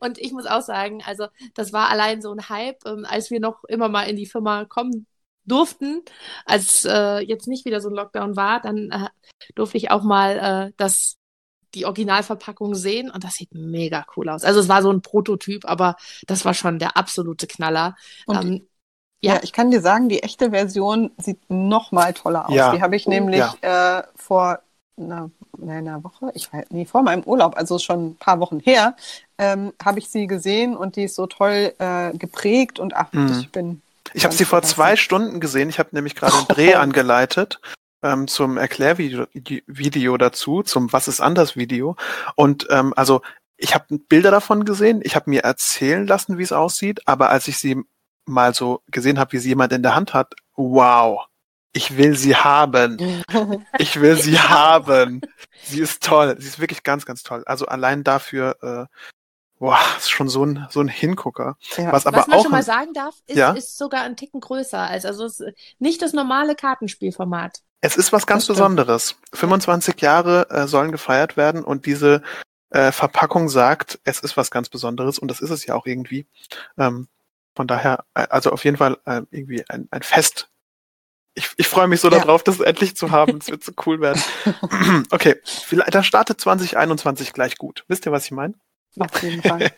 und, 0.00 0.18
ich 0.18 0.32
muss 0.32 0.46
auch 0.46 0.62
sagen, 0.62 1.02
also 1.04 1.28
das 1.54 1.72
war 1.72 1.88
allein 1.88 2.20
so 2.20 2.32
ein 2.32 2.48
Hype, 2.48 2.84
ähm, 2.86 3.06
als 3.08 3.30
wir 3.30 3.40
noch 3.40 3.64
immer 3.64 3.88
mal 3.88 4.02
in 4.02 4.16
die 4.16 4.26
Firma 4.26 4.64
kommen 4.64 5.06
durften, 5.44 6.02
als 6.44 6.84
äh, 6.84 7.20
jetzt 7.20 7.46
nicht 7.46 7.64
wieder 7.64 7.80
so 7.80 7.88
ein 7.88 7.94
Lockdown 7.94 8.36
war, 8.36 8.60
dann 8.60 8.90
äh, 8.90 9.08
durfte 9.54 9.76
ich 9.76 9.90
auch 9.90 10.02
mal 10.02 10.38
äh, 10.68 10.72
das 10.76 11.18
die 11.74 11.84
Originalverpackung 11.84 12.74
sehen 12.74 13.10
und 13.10 13.22
das 13.22 13.34
sieht 13.34 13.54
mega 13.54 14.06
cool 14.16 14.30
aus. 14.30 14.44
Also 14.44 14.60
es 14.60 14.68
war 14.68 14.82
so 14.82 14.90
ein 14.90 15.02
Prototyp, 15.02 15.66
aber 15.66 15.96
das 16.26 16.44
war 16.44 16.54
schon 16.54 16.78
der 16.78 16.96
absolute 16.96 17.46
Knaller. 17.46 17.96
Ähm, 18.30 18.66
ja. 19.20 19.34
ja. 19.34 19.40
ich 19.42 19.52
kann 19.52 19.70
dir 19.70 19.80
sagen, 19.80 20.08
die 20.08 20.22
echte 20.22 20.50
Version 20.50 21.10
sieht 21.18 21.38
noch 21.48 21.92
mal 21.92 22.12
toller 22.14 22.48
aus. 22.48 22.54
Ja. 22.54 22.72
Die 22.74 22.82
habe 22.82 22.96
ich 22.96 23.06
nämlich 23.06 23.44
ja. 23.62 23.98
äh, 23.98 24.02
vor 24.14 24.60
einer, 24.98 25.30
einer 25.62 26.02
Woche, 26.04 26.30
ich 26.34 26.52
weiß, 26.52 26.66
nee, 26.70 26.86
vor 26.86 27.02
meinem 27.02 27.22
Urlaub, 27.24 27.56
also 27.56 27.78
schon 27.78 28.10
ein 28.10 28.16
paar 28.16 28.40
Wochen 28.40 28.60
her, 28.60 28.96
ähm, 29.38 29.72
habe 29.84 29.98
ich 29.98 30.08
sie 30.08 30.26
gesehen 30.26 30.76
und 30.76 30.96
die 30.96 31.04
ist 31.04 31.14
so 31.14 31.26
toll 31.26 31.74
äh, 31.78 32.16
geprägt 32.16 32.78
und 32.78 32.96
ach, 32.96 33.12
mhm. 33.12 33.38
ich 33.38 33.50
bin. 33.50 33.82
Ich 34.14 34.24
habe 34.24 34.34
sie 34.34 34.44
vor 34.44 34.62
zwei 34.62 34.96
Stunden 34.96 35.40
gesehen. 35.40 35.68
Ich 35.68 35.78
habe 35.78 35.90
nämlich 35.92 36.14
gerade 36.14 36.34
einen 36.34 36.48
Dreh 36.48 36.74
angeleitet 36.74 37.60
ähm, 38.02 38.28
zum 38.28 38.56
Erklärvideo 38.56 39.26
Video 39.66 40.16
dazu, 40.16 40.62
zum 40.62 40.92
Was 40.92 41.08
ist 41.08 41.20
anders 41.20 41.56
Video. 41.56 41.96
Und 42.36 42.66
ähm, 42.70 42.94
also 42.96 43.22
ich 43.56 43.74
habe 43.74 43.98
Bilder 43.98 44.30
davon 44.30 44.64
gesehen, 44.64 45.00
ich 45.02 45.16
habe 45.16 45.30
mir 45.30 45.42
erzählen 45.42 46.06
lassen, 46.06 46.38
wie 46.38 46.42
es 46.42 46.52
aussieht, 46.52 47.00
aber 47.06 47.30
als 47.30 47.48
ich 47.48 47.58
sie 47.58 47.82
mal 48.26 48.54
so 48.54 48.82
gesehen 48.90 49.18
habe, 49.18 49.32
wie 49.32 49.38
sie 49.38 49.50
jemand 49.50 49.72
in 49.72 49.82
der 49.82 49.94
Hand 49.94 50.14
hat, 50.14 50.34
wow, 50.54 51.26
ich 51.72 51.96
will 51.96 52.16
sie 52.16 52.34
haben. 52.34 53.22
Ich 53.78 54.00
will 54.00 54.16
sie 54.16 54.40
haben. 54.40 55.20
Sie 55.62 55.80
ist 55.80 56.02
toll. 56.02 56.36
Sie 56.38 56.48
ist 56.48 56.58
wirklich 56.58 56.82
ganz, 56.82 57.04
ganz 57.04 57.22
toll. 57.22 57.42
Also 57.44 57.66
allein 57.66 58.02
dafür, 58.02 58.56
äh, 58.62 58.96
wow, 59.58 59.96
ist 59.98 60.10
schon 60.10 60.28
so 60.28 60.44
ein, 60.44 60.66
so 60.70 60.80
ein 60.80 60.88
Hingucker. 60.88 61.56
Ja. 61.76 61.92
Was, 61.92 62.06
aber 62.06 62.18
Was 62.18 62.26
man 62.28 62.38
auch 62.38 62.42
schon 62.42 62.52
mal 62.52 62.62
sagen 62.62 62.94
darf, 62.94 63.16
ist, 63.26 63.36
ja? 63.36 63.52
ist 63.52 63.76
sogar 63.76 64.02
ein 64.02 64.16
Ticken 64.16 64.40
größer 64.40 64.78
als, 64.78 65.04
also 65.04 65.26
ist 65.26 65.44
nicht 65.78 66.00
das 66.00 66.14
normale 66.14 66.54
Kartenspielformat. 66.54 67.60
Es 67.82 67.96
ist 67.96 68.12
was 68.12 68.26
ganz 68.26 68.46
Besonderes. 68.46 69.16
25 69.34 70.00
Jahre 70.00 70.48
äh, 70.50 70.66
sollen 70.66 70.92
gefeiert 70.92 71.36
werden 71.36 71.62
und 71.62 71.84
diese 71.84 72.22
äh, 72.70 72.90
Verpackung 72.90 73.48
sagt, 73.48 73.98
es 74.04 74.20
ist 74.20 74.36
was 74.36 74.50
ganz 74.50 74.70
Besonderes 74.70 75.18
und 75.18 75.30
das 75.30 75.40
ist 75.40 75.50
es 75.50 75.66
ja 75.66 75.74
auch 75.74 75.86
irgendwie. 75.86 76.26
Ähm, 76.78 77.08
von 77.56 77.66
daher, 77.66 78.04
äh, 78.14 78.26
also 78.28 78.52
auf 78.52 78.64
jeden 78.64 78.76
Fall 78.76 78.98
äh, 79.06 79.22
irgendwie 79.30 79.64
ein, 79.68 79.88
ein 79.90 80.02
Fest. 80.02 80.50
Ich, 81.34 81.50
ich 81.56 81.68
freue 81.68 81.88
mich 81.88 82.00
so 82.00 82.10
ja. 82.10 82.18
darauf, 82.18 82.42
das 82.44 82.60
endlich 82.60 82.96
zu 82.96 83.10
haben. 83.10 83.38
Es 83.38 83.48
wird 83.48 83.64
so 83.64 83.72
cool 83.86 84.00
werden. 84.00 84.22
okay, 85.10 85.36
vielleicht, 85.44 85.94
dann 85.94 86.04
startet 86.04 86.40
2021 86.40 87.32
gleich 87.32 87.56
gut. 87.56 87.84
Wisst 87.88 88.06
ihr, 88.06 88.12
was 88.12 88.26
ich 88.26 88.30
meine? 88.30 88.54
Auf 88.98 89.22
jeden 89.22 89.42
Fall. 89.42 89.70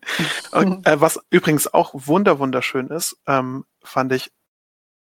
Und, 0.52 0.86
äh, 0.86 1.00
was 1.00 1.20
übrigens 1.30 1.72
auch 1.72 1.92
wunder 1.94 2.38
wunderschön 2.38 2.88
ist, 2.88 3.16
ähm, 3.26 3.64
fand 3.82 4.12
ich, 4.12 4.32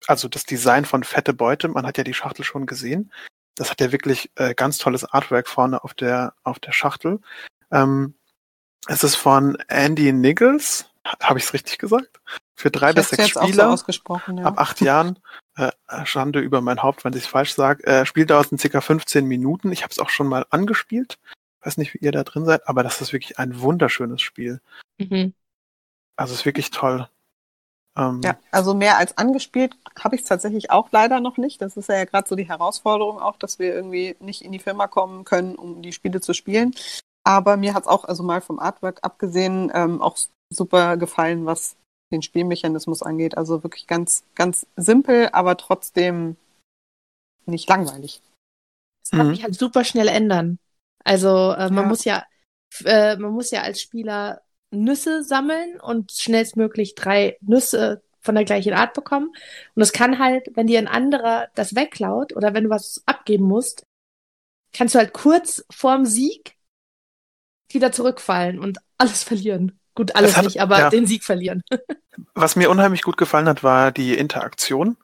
also 0.05 0.27
das 0.27 0.43
Design 0.43 0.85
von 0.85 1.03
Fette 1.03 1.33
Beute, 1.33 1.67
man 1.67 1.85
hat 1.85 1.97
ja 1.97 2.03
die 2.03 2.13
Schachtel 2.13 2.45
schon 2.45 2.65
gesehen. 2.65 3.11
Das 3.55 3.71
hat 3.71 3.81
ja 3.81 3.91
wirklich 3.91 4.31
äh, 4.35 4.53
ganz 4.53 4.77
tolles 4.77 5.03
Artwork 5.03 5.47
vorne 5.47 5.83
auf 5.83 5.93
der, 5.93 6.35
auf 6.43 6.59
der 6.59 6.71
Schachtel. 6.71 7.19
Ähm, 7.71 8.13
es 8.87 9.03
ist 9.03 9.15
von 9.15 9.57
Andy 9.67 10.13
Niggles, 10.13 10.85
habe 11.21 11.39
ich 11.39 11.45
es 11.45 11.53
richtig 11.53 11.77
gesagt? 11.77 12.19
Für 12.55 12.71
drei 12.71 12.89
ich 12.89 12.95
bis 12.95 13.09
sechs 13.09 13.29
Spieler 13.29 13.75
so 13.77 14.19
ja. 14.35 14.43
ab 14.43 14.59
acht 14.59 14.81
Jahren. 14.81 15.19
Äh, 15.55 15.71
Schande 16.05 16.39
über 16.39 16.61
mein 16.61 16.83
Haupt, 16.83 17.03
wenn 17.03 17.13
ich 17.13 17.23
es 17.23 17.27
falsch 17.27 17.53
sage. 17.53 17.85
Äh, 17.85 18.05
Spieldauer 18.05 18.43
sind 18.43 18.59
circa 18.59 18.81
15 18.81 19.25
Minuten. 19.25 19.71
Ich 19.71 19.83
habe 19.83 19.91
es 19.91 19.99
auch 19.99 20.09
schon 20.09 20.27
mal 20.27 20.45
angespielt. 20.49 21.17
Weiß 21.61 21.77
nicht, 21.77 21.93
wie 21.93 21.99
ihr 21.99 22.11
da 22.11 22.23
drin 22.23 22.45
seid, 22.45 22.67
aber 22.67 22.83
das 22.83 23.01
ist 23.01 23.13
wirklich 23.13 23.39
ein 23.39 23.59
wunderschönes 23.59 24.21
Spiel. 24.21 24.61
Mhm. 24.97 25.33
Also 26.15 26.33
es 26.33 26.41
ist 26.41 26.45
wirklich 26.45 26.71
toll. 26.71 27.07
Ähm, 27.97 28.21
ja, 28.23 28.37
also 28.51 28.73
mehr 28.73 28.97
als 28.97 29.17
angespielt 29.17 29.75
habe 29.99 30.15
ich 30.15 30.21
es 30.21 30.27
tatsächlich 30.27 30.69
auch 30.69 30.89
leider 30.91 31.19
noch 31.19 31.37
nicht. 31.37 31.61
Das 31.61 31.77
ist 31.77 31.89
ja 31.89 32.05
gerade 32.05 32.27
so 32.27 32.35
die 32.35 32.47
Herausforderung 32.47 33.19
auch, 33.19 33.37
dass 33.37 33.57
wir 33.57 33.73
irgendwie 33.73 34.15
nicht 34.19 34.43
in 34.43 34.51
die 34.51 34.59
Firma 34.59 34.87
kommen 34.87 35.25
können, 35.25 35.55
um 35.55 35.81
die 35.81 35.93
Spiele 35.93 36.21
zu 36.21 36.33
spielen. 36.33 36.73
Aber 37.23 37.57
mir 37.57 37.73
hat 37.73 37.83
es 37.83 37.87
auch, 37.89 38.05
also 38.05 38.23
mal 38.23 38.41
vom 38.41 38.59
Artwork 38.59 38.99
abgesehen, 39.01 39.71
ähm, 39.73 40.01
auch 40.01 40.17
super 40.49 40.97
gefallen, 40.97 41.45
was 41.45 41.75
den 42.11 42.21
Spielmechanismus 42.21 43.03
angeht. 43.03 43.37
Also 43.37 43.63
wirklich 43.63 43.87
ganz, 43.87 44.23
ganz 44.35 44.65
simpel, 44.75 45.29
aber 45.31 45.57
trotzdem 45.57 46.37
nicht 47.45 47.67
langweilig. 47.69 48.21
Das 49.03 49.11
kann 49.11 49.27
mhm. 49.27 49.35
sich 49.35 49.43
halt 49.43 49.55
super 49.55 49.83
schnell 49.83 50.07
ändern. 50.07 50.59
Also 51.03 51.53
äh, 51.53 51.69
man 51.69 51.83
ja. 51.83 51.87
muss 51.87 52.03
ja, 52.05 52.25
äh, 52.83 53.15
man 53.17 53.31
muss 53.31 53.51
ja 53.51 53.61
als 53.61 53.81
Spieler 53.81 54.41
Nüsse 54.71 55.23
sammeln 55.23 55.79
und 55.79 56.11
schnellstmöglich 56.11 56.95
drei 56.95 57.37
Nüsse 57.41 58.03
von 58.19 58.35
der 58.35 58.43
gleichen 58.43 58.73
Art 58.73 58.93
bekommen. 58.93 59.33
Und 59.75 59.81
es 59.81 59.93
kann 59.93 60.19
halt, 60.19 60.51
wenn 60.55 60.67
dir 60.67 60.79
ein 60.79 60.87
anderer 60.87 61.47
das 61.55 61.75
wegklaut 61.75 62.35
oder 62.35 62.53
wenn 62.53 62.65
du 62.65 62.69
was 62.69 63.01
abgeben 63.05 63.45
musst, 63.45 63.83
kannst 64.73 64.95
du 64.95 64.99
halt 64.99 65.13
kurz 65.13 65.65
vorm 65.71 66.05
Sieg 66.05 66.57
wieder 67.71 67.91
zurückfallen 67.91 68.59
und 68.59 68.79
alles 68.97 69.23
verlieren. 69.23 69.79
Gut, 69.97 70.15
alles 70.15 70.37
hat, 70.37 70.45
nicht, 70.45 70.61
aber 70.61 70.77
ja. 70.77 70.89
den 70.91 71.07
Sieg 71.07 71.23
verlieren. 71.23 71.63
Was 72.35 72.55
mir 72.55 72.69
unheimlich 72.69 73.01
gut 73.01 73.17
gefallen 73.17 73.49
hat, 73.49 73.63
war 73.63 73.91
die 73.91 74.15
Interaktion. 74.15 74.95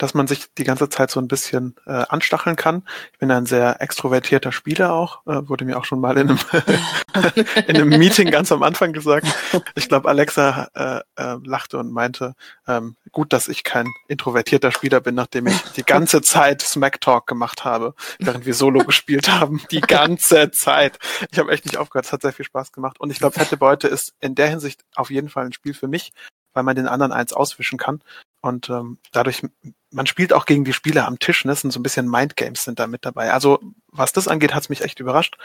Dass 0.00 0.14
man 0.14 0.26
sich 0.26 0.52
die 0.54 0.64
ganze 0.64 0.88
Zeit 0.88 1.10
so 1.10 1.20
ein 1.20 1.28
bisschen 1.28 1.76
äh, 1.86 1.90
anstacheln 1.90 2.56
kann. 2.56 2.84
Ich 3.12 3.18
bin 3.18 3.30
ein 3.30 3.44
sehr 3.44 3.82
extrovertierter 3.82 4.50
Spieler 4.50 4.94
auch, 4.94 5.26
äh, 5.26 5.46
wurde 5.46 5.66
mir 5.66 5.78
auch 5.78 5.84
schon 5.84 6.00
mal 6.00 6.16
in 6.16 6.30
einem, 6.30 6.38
in 7.66 7.76
einem 7.76 7.88
Meeting 7.90 8.30
ganz 8.30 8.50
am 8.50 8.62
Anfang 8.62 8.94
gesagt. 8.94 9.26
Ich 9.74 9.88
glaube, 9.88 10.08
Alexa 10.08 10.68
äh, 10.74 11.22
äh, 11.22 11.36
lachte 11.44 11.78
und 11.78 11.92
meinte, 11.92 12.34
ähm, 12.66 12.96
gut, 13.12 13.34
dass 13.34 13.46
ich 13.46 13.62
kein 13.62 13.86
introvertierter 14.08 14.72
Spieler 14.72 15.00
bin, 15.00 15.14
nachdem 15.16 15.46
ich 15.48 15.60
die 15.76 15.82
ganze 15.82 16.22
Zeit 16.22 16.62
Smack 16.62 17.02
Talk 17.02 17.26
gemacht 17.26 17.64
habe, 17.64 17.94
während 18.18 18.46
wir 18.46 18.54
Solo 18.54 18.84
gespielt 18.84 19.28
haben. 19.28 19.60
Die 19.70 19.82
ganze 19.82 20.50
Zeit. 20.50 20.98
Ich 21.30 21.38
habe 21.38 21.52
echt 21.52 21.66
nicht 21.66 21.76
aufgehört. 21.76 22.06
Es 22.06 22.12
hat 22.12 22.22
sehr 22.22 22.32
viel 22.32 22.46
Spaß 22.46 22.72
gemacht. 22.72 22.98
Und 23.00 23.10
ich 23.10 23.18
glaube, 23.18 23.38
Fette 23.38 23.58
Beute 23.58 23.86
ist 23.86 24.14
in 24.20 24.34
der 24.34 24.48
Hinsicht 24.48 24.82
auf 24.94 25.10
jeden 25.10 25.28
Fall 25.28 25.44
ein 25.44 25.52
Spiel 25.52 25.74
für 25.74 25.88
mich, 25.88 26.12
weil 26.52 26.62
man 26.62 26.76
den 26.76 26.88
anderen 26.88 27.12
eins 27.12 27.32
auswischen 27.32 27.78
kann. 27.78 28.02
Und 28.40 28.70
ähm, 28.70 28.98
dadurch, 29.12 29.42
man 29.90 30.06
spielt 30.06 30.32
auch 30.32 30.46
gegen 30.46 30.64
die 30.64 30.72
Spieler 30.72 31.06
am 31.06 31.18
Tisch, 31.18 31.44
ne? 31.44 31.54
sind 31.54 31.72
so 31.72 31.80
ein 31.80 31.82
bisschen 31.82 32.08
Mindgames 32.08 32.64
sind 32.64 32.78
da 32.78 32.86
mit 32.86 33.04
dabei. 33.04 33.32
Also 33.32 33.60
was 33.88 34.12
das 34.12 34.28
angeht, 34.28 34.54
hat's 34.54 34.68
mich 34.68 34.82
echt 34.82 35.00
überrascht. 35.00 35.36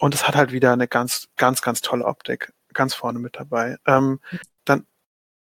Und 0.00 0.14
es 0.14 0.28
hat 0.28 0.36
halt 0.36 0.52
wieder 0.52 0.72
eine 0.72 0.88
ganz, 0.88 1.28
ganz, 1.36 1.62
ganz 1.62 1.80
tolle 1.80 2.04
Optik. 2.04 2.52
Ganz 2.74 2.94
vorne 2.94 3.18
mit 3.18 3.36
dabei. 3.36 3.76
Ähm, 3.86 4.20
dann, 4.66 4.86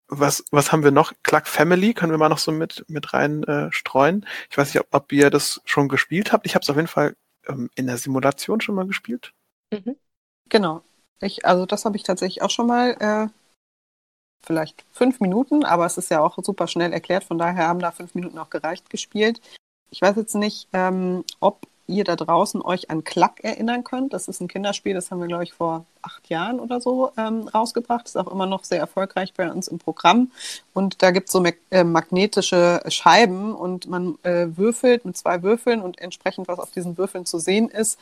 was, 0.09 0.45
was 0.50 0.71
haben 0.71 0.85
wir 0.85 0.90
noch? 0.90 1.14
Cluck 1.23 1.47
Family 1.47 1.95
können 1.95 2.12
wir 2.12 2.19
mal 2.19 2.28
noch 2.28 2.38
so 2.38 2.52
mit, 2.52 2.85
mit 2.88 3.14
rein 3.14 3.43
äh, 3.45 3.73
streuen. 3.73 4.26
Ich 4.50 4.59
weiß 4.59 4.69
nicht, 4.69 4.81
ob, 4.81 4.88
ob 4.90 5.12
ihr 5.12 5.31
das 5.31 5.62
schon 5.64 5.88
gespielt 5.88 6.33
habt. 6.33 6.47
Ich 6.47 6.55
habe 6.55 6.62
es 6.62 6.71
auf 6.71 6.76
jeden 6.76 6.88
Fall 6.88 7.16
ähm, 7.49 7.71
in 7.75 7.87
der 7.87 7.97
Simulation 7.97 8.61
schon 8.61 8.75
mal 8.75 8.87
gespielt. 8.87 9.33
Mhm. 9.73 9.97
Genau. 10.50 10.83
Ich, 11.21 11.47
also 11.47 11.64
das 11.64 11.87
habe 11.87 11.97
ich 11.97 12.02
tatsächlich 12.02 12.43
auch 12.43 12.50
schon 12.50 12.66
mal 12.66 12.97
äh, 13.00 13.28
vielleicht 14.47 14.85
fünf 14.93 15.21
Minuten, 15.21 15.65
aber 15.65 15.87
es 15.87 15.99
ist 15.99 16.11
ja 16.11 16.21
auch 16.21 16.38
super 16.43 16.69
schnell 16.69 16.93
erklärt, 16.93 17.25
von 17.25 17.38
daher 17.38 17.69
haben 17.69 17.81
da 17.81 17.91
fünf 17.91 18.15
Minuten 18.15 18.38
auch 18.38 18.50
gereicht 18.50 18.88
gespielt. 18.91 19.41
Ich 19.91 20.00
weiß 20.00 20.17
jetzt 20.17 20.35
nicht, 20.35 20.69
ähm, 20.73 21.25
ob 21.41 21.67
ihr 21.88 22.05
da 22.05 22.17
draußen 22.17 22.62
euch 22.62 22.91
an 22.91 23.05
Klack 23.05 23.45
erinnern 23.45 23.85
könnt. 23.85 24.12
Das 24.12 24.29
ist 24.29 24.41
ein 24.41 24.49
Kinderspiel, 24.49 24.95
das 24.95 25.11
haben 25.11 25.21
wir, 25.21 25.29
glaube 25.29 25.45
ich, 25.45 25.53
vor 25.53 25.85
acht 26.03 26.29
Jahren 26.29 26.61
oder 26.61 26.81
so 26.81 27.12
ähm, 27.17 27.49
rausgebracht. 27.49 28.07
Ist 28.07 28.17
auch 28.17 28.31
immer 28.31 28.47
noch 28.47 28.65
sehr 28.65 28.81
erfolgreich 28.81 29.35
bei 29.35 29.50
uns 29.50 29.69
im 29.69 29.79
Programm. 29.79 30.31
Und 30.75 31.03
da 31.03 31.11
gibt 31.11 31.29
es 31.29 31.33
so 31.33 31.45
äh, 31.71 31.85
magnetische 31.85 32.83
Scheiben 32.88 33.55
und 33.55 33.88
man 33.88 34.19
äh, 34.25 34.49
würfelt 34.57 35.05
mit 35.05 35.17
zwei 35.17 35.43
Würfeln 35.43 35.81
und 35.81 36.00
entsprechend, 36.00 36.49
was 36.49 36.59
auf 36.59 36.71
diesen 36.71 36.99
Würfeln 36.99 37.25
zu 37.25 37.38
sehen 37.38 37.69
ist, 37.69 37.99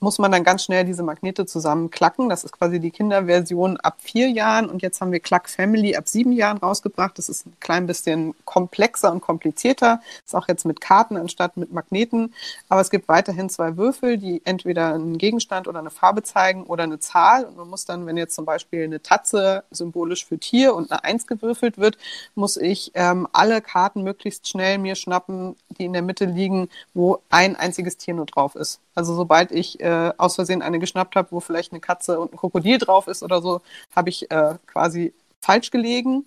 muss 0.00 0.18
man 0.18 0.30
dann 0.30 0.44
ganz 0.44 0.64
schnell 0.64 0.84
diese 0.84 1.02
Magnete 1.02 1.46
zusammenklacken. 1.46 2.28
Das 2.28 2.44
ist 2.44 2.52
quasi 2.52 2.80
die 2.80 2.90
Kinderversion 2.90 3.76
ab 3.78 3.96
vier 3.98 4.28
Jahren 4.28 4.68
und 4.68 4.82
jetzt 4.82 5.00
haben 5.00 5.12
wir 5.12 5.20
Klack 5.20 5.48
Family 5.48 5.96
ab 5.96 6.08
sieben 6.08 6.32
Jahren 6.32 6.58
rausgebracht. 6.58 7.18
Das 7.18 7.28
ist 7.28 7.46
ein 7.46 7.56
klein 7.60 7.86
bisschen 7.86 8.34
komplexer 8.44 9.10
und 9.12 9.20
komplizierter. 9.20 10.00
Ist 10.24 10.34
auch 10.34 10.48
jetzt 10.48 10.64
mit 10.64 10.80
Karten 10.80 11.16
anstatt 11.16 11.56
mit 11.56 11.72
Magneten. 11.72 12.34
Aber 12.68 12.80
es 12.80 12.90
gibt 12.90 13.08
weiterhin 13.08 13.48
zwei 13.48 13.76
Würfel, 13.76 14.18
die 14.18 14.42
entweder 14.44 14.94
einen 14.94 15.18
Gegenstand 15.18 15.68
oder 15.68 15.80
eine 15.80 15.90
Farbe 15.90 16.22
zeigen 16.22 16.64
oder 16.64 16.84
eine 16.84 16.98
Zahl. 16.98 17.44
Und 17.44 17.56
man 17.56 17.68
muss 17.68 17.84
dann, 17.84 18.06
wenn 18.06 18.16
jetzt 18.16 18.34
zum 18.34 18.44
Beispiel 18.44 18.84
eine 18.84 19.02
Tatze 19.02 19.64
symbolisch 19.70 20.26
für 20.26 20.38
Tier 20.38 20.74
und 20.74 20.90
eine 20.90 21.04
Eins 21.04 21.26
gewürfelt 21.26 21.78
wird, 21.78 21.98
muss 22.34 22.56
ich 22.56 22.92
ähm, 22.94 23.26
alle 23.32 23.60
Karten 23.60 24.02
möglichst 24.02 24.48
schnell 24.48 24.78
mir 24.78 24.94
schnappen, 24.94 25.56
die 25.78 25.84
in 25.84 25.92
der 25.92 26.02
Mitte 26.02 26.24
liegen, 26.24 26.68
wo 26.94 27.20
ein 27.30 27.56
einziges 27.56 27.96
Tier 27.96 28.14
nur 28.14 28.26
drauf 28.26 28.54
ist. 28.54 28.80
Also 28.94 29.14
sobald 29.14 29.52
ich 29.52 29.80
äh, 29.80 29.87
aus 30.16 30.34
Versehen 30.36 30.62
eine 30.62 30.78
geschnappt 30.78 31.16
habe, 31.16 31.28
wo 31.30 31.40
vielleicht 31.40 31.72
eine 31.72 31.80
Katze 31.80 32.20
und 32.20 32.32
ein 32.32 32.36
Krokodil 32.36 32.78
drauf 32.78 33.08
ist 33.08 33.22
oder 33.22 33.42
so, 33.42 33.60
habe 33.94 34.08
ich 34.08 34.30
äh, 34.30 34.54
quasi 34.66 35.14
falsch 35.40 35.70
gelegen. 35.70 36.24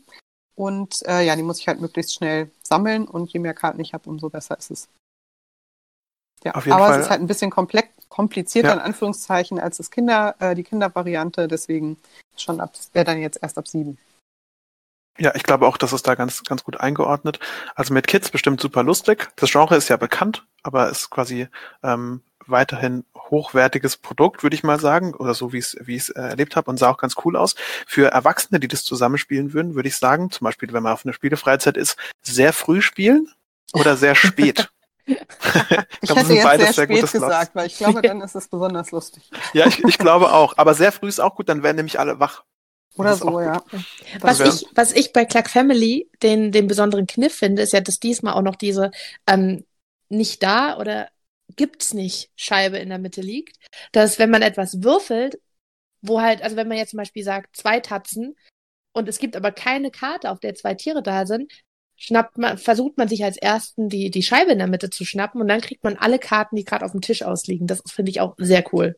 Und 0.55 1.01
äh, 1.07 1.25
ja, 1.25 1.35
die 1.35 1.43
muss 1.43 1.59
ich 1.59 1.67
halt 1.67 1.81
möglichst 1.81 2.13
schnell 2.13 2.51
sammeln 2.63 3.07
und 3.07 3.31
je 3.33 3.39
mehr 3.39 3.53
Karten 3.53 3.79
ich 3.79 3.93
habe, 3.93 4.09
umso 4.09 4.29
besser 4.29 4.57
ist 4.57 4.71
es. 4.71 4.87
Ja, 6.43 6.55
aber 6.55 6.63
Fall. 6.63 6.99
es 6.99 7.05
ist 7.05 7.09
halt 7.09 7.21
ein 7.21 7.27
bisschen 7.27 7.51
komplex, 7.51 7.89
komplizierter 8.09 8.69
ja. 8.69 8.73
in 8.75 8.79
Anführungszeichen 8.79 9.59
als 9.59 9.77
das 9.77 9.91
Kinder, 9.91 10.35
äh, 10.39 10.55
die 10.55 10.63
Kindervariante, 10.63 11.47
deswegen 11.47 11.97
schon 12.35 12.59
ab, 12.59 12.73
wäre 12.93 13.05
dann 13.05 13.19
jetzt 13.19 13.41
erst 13.41 13.57
ab 13.57 13.67
sieben. 13.67 13.97
Ja, 15.19 15.35
ich 15.35 15.43
glaube 15.43 15.67
auch, 15.67 15.77
das 15.77 15.93
ist 15.93 16.07
da 16.07 16.15
ganz, 16.15 16.43
ganz 16.43 16.63
gut 16.63 16.79
eingeordnet. 16.79 17.39
Also 17.75 17.93
mit 17.93 18.07
Kids 18.07 18.31
bestimmt 18.31 18.59
super 18.59 18.81
lustig. 18.81 19.29
Das 19.35 19.51
Genre 19.51 19.75
ist 19.75 19.89
ja 19.89 19.97
bekannt, 19.97 20.45
aber 20.63 20.89
ist 20.89 21.09
quasi 21.09 21.47
ähm, 21.83 22.21
weiterhin 22.47 23.05
hochwertiges 23.15 23.97
Produkt, 23.97 24.43
würde 24.43 24.55
ich 24.55 24.63
mal 24.63 24.79
sagen, 24.79 25.13
oder 25.15 25.33
so 25.33 25.53
wie 25.53 25.57
ich 25.57 25.65
es 25.65 25.77
wie 25.81 25.95
ich 25.95 26.03
es 26.03 26.09
äh, 26.09 26.21
erlebt 26.21 26.55
habe 26.55 26.69
und 26.69 26.77
sah 26.77 26.89
auch 26.89 26.97
ganz 26.97 27.15
cool 27.23 27.35
aus. 27.35 27.55
Für 27.87 28.11
Erwachsene, 28.11 28.59
die 28.59 28.67
das 28.67 28.83
zusammenspielen 28.83 29.53
würden, 29.53 29.75
würde 29.75 29.89
ich 29.89 29.97
sagen, 29.97 30.31
zum 30.31 30.45
Beispiel, 30.45 30.71
wenn 30.73 30.83
man 30.83 30.93
auf 30.93 31.05
einer 31.05 31.13
Spielefreizeit 31.13 31.77
ist, 31.77 31.97
sehr 32.21 32.53
früh 32.53 32.81
spielen 32.81 33.27
oder 33.73 33.95
sehr 33.97 34.15
spät. 34.15 34.69
ich, 35.05 35.17
ich 35.17 35.99
glaub, 36.01 36.17
hätte 36.19 36.33
jetzt 36.33 36.43
sehr, 36.43 36.73
sehr 36.73 36.83
spät 36.83 37.11
gesagt, 37.11 37.55
weil 37.55 37.67
ich 37.67 37.77
glaube, 37.77 38.01
dann 38.01 38.21
ist 38.21 38.35
es 38.35 38.47
besonders 38.47 38.91
lustig. 38.91 39.29
ja, 39.53 39.65
ich, 39.65 39.83
ich 39.83 39.97
glaube 39.97 40.31
auch. 40.31 40.53
Aber 40.57 40.73
sehr 40.73 40.91
früh 40.91 41.07
ist 41.07 41.19
auch 41.19 41.35
gut, 41.35 41.49
dann 41.49 41.63
werden 41.63 41.77
nämlich 41.77 41.99
alle 41.99 42.19
wach. 42.19 42.43
Oder 42.97 43.15
so, 43.15 43.39
ja. 43.39 43.63
Was 44.19 44.41
ich, 44.41 44.67
was 44.75 44.91
ich 44.91 45.13
bei 45.13 45.23
Clark 45.23 45.49
Family 45.49 46.09
den, 46.21 46.51
den 46.51 46.67
besonderen 46.67 47.07
Kniff 47.07 47.33
finde, 47.33 47.61
ist 47.61 47.73
ja, 47.73 47.79
dass 47.79 47.99
diesmal 47.99 48.33
auch 48.33 48.41
noch 48.41 48.55
diese 48.55 48.91
ähm, 49.27 49.63
nicht 50.09 50.43
da 50.43 50.77
oder 50.77 51.07
gibt's 51.55 51.93
nicht 51.93 52.31
Scheibe 52.35 52.77
in 52.77 52.89
der 52.89 52.99
Mitte 52.99 53.21
liegt, 53.21 53.57
dass 53.91 54.19
wenn 54.19 54.29
man 54.29 54.41
etwas 54.41 54.83
würfelt, 54.83 55.39
wo 56.01 56.21
halt, 56.21 56.41
also 56.41 56.55
wenn 56.55 56.67
man 56.67 56.77
jetzt 56.77 56.91
zum 56.91 56.97
Beispiel 56.97 57.23
sagt, 57.23 57.55
zwei 57.55 57.79
Tatzen 57.79 58.35
und 58.93 59.07
es 59.07 59.19
gibt 59.19 59.35
aber 59.35 59.51
keine 59.51 59.91
Karte, 59.91 60.31
auf 60.31 60.39
der 60.39 60.55
zwei 60.55 60.73
Tiere 60.73 61.03
da 61.03 61.25
sind, 61.25 61.51
schnappt 61.95 62.37
man, 62.37 62.57
versucht 62.57 62.97
man 62.97 63.07
sich 63.07 63.23
als 63.23 63.37
ersten 63.37 63.87
die, 63.87 64.09
die 64.09 64.23
Scheibe 64.23 64.51
in 64.51 64.57
der 64.57 64.67
Mitte 64.67 64.89
zu 64.89 65.05
schnappen 65.05 65.39
und 65.41 65.47
dann 65.47 65.61
kriegt 65.61 65.83
man 65.83 65.97
alle 65.97 66.19
Karten, 66.19 66.55
die 66.55 66.65
gerade 66.65 66.83
auf 66.83 66.91
dem 66.91 67.01
Tisch 67.01 67.23
ausliegen. 67.23 67.67
Das 67.67 67.81
finde 67.87 68.09
ich 68.09 68.21
auch 68.21 68.35
sehr 68.37 68.63
cool. 68.73 68.97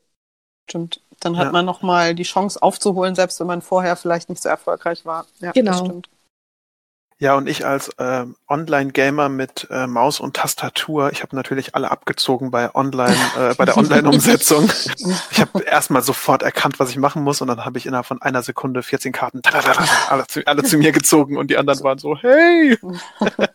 Stimmt. 0.70 1.02
Dann 1.20 1.38
hat 1.38 1.48
ja. 1.48 1.52
man 1.52 1.66
nochmal 1.66 2.16
die 2.16 2.24
Chance 2.24 2.62
aufzuholen, 2.62 3.16
selbst 3.16 3.40
wenn 3.40 3.48
man 3.48 3.62
vorher 3.62 3.98
vielleicht 3.98 4.30
nicht 4.30 4.42
so 4.42 4.48
erfolgreich 4.48 5.06
war. 5.06 5.26
Ja, 5.40 5.52
genau. 5.52 6.02
Ja, 7.24 7.38
und 7.38 7.48
ich 7.48 7.66
als 7.66 7.88
äh, 8.00 8.26
Online-Gamer 8.50 9.30
mit 9.30 9.66
äh, 9.72 9.88
Maus 9.88 10.20
und 10.20 10.36
Tastatur, 10.36 11.10
ich 11.14 11.24
habe 11.24 11.38
natürlich 11.38 11.74
alle 11.74 11.90
abgezogen 11.90 12.52
bei 12.52 12.76
Online, 12.76 13.16
äh, 13.40 13.56
bei 13.56 13.64
der 13.64 13.78
Online-Umsetzung. 13.78 14.70
ich 15.32 15.40
habe 15.40 15.64
erstmal 15.64 16.02
sofort 16.02 16.44
erkannt, 16.44 16.82
was 16.82 16.90
ich 16.90 16.98
machen 16.98 17.24
muss, 17.24 17.40
und 17.40 17.48
dann 17.48 17.64
habe 17.64 17.78
ich 17.78 17.86
innerhalb 17.86 18.08
von 18.08 18.22
einer 18.22 18.44
Sekunde 18.44 18.84
14 18.84 19.14
Karten 19.14 19.40
alle 20.10 20.28
zu, 20.28 20.46
alle 20.46 20.64
zu 20.64 20.78
mir 20.78 20.92
gezogen 20.92 21.38
und 21.38 21.50
die 21.50 21.56
anderen 21.56 21.82
waren 21.82 21.98
so, 21.98 22.18
hey! 22.18 22.78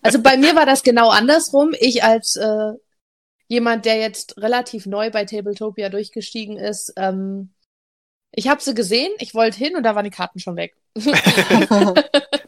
Also 0.01 0.23
bei 0.23 0.39
mir 0.39 0.57
war 0.57 0.65
das 0.65 0.83
genau 0.83 1.11
andersrum. 1.11 1.75
Ich 1.79 2.03
als 2.03 2.37
äh, 2.37 2.73
jemand, 3.49 3.85
der 3.85 3.97
jetzt 3.97 4.39
relativ 4.39 4.87
neu 4.87 5.11
bei 5.11 5.27
Tabletopia 5.27 5.91
durchgestiegen 5.91 6.57
ist, 6.57 6.95
ähm, 6.97 7.51
ich 8.33 8.49
habe 8.49 8.61
sie 8.61 8.75
gesehen, 8.75 9.11
ich 9.19 9.35
wollte 9.35 9.57
hin 9.57 9.77
und 9.77 9.83
da 9.83 9.95
waren 9.95 10.05
die 10.05 10.11
Karten 10.11 10.39
schon 10.39 10.57
weg. 10.57 10.75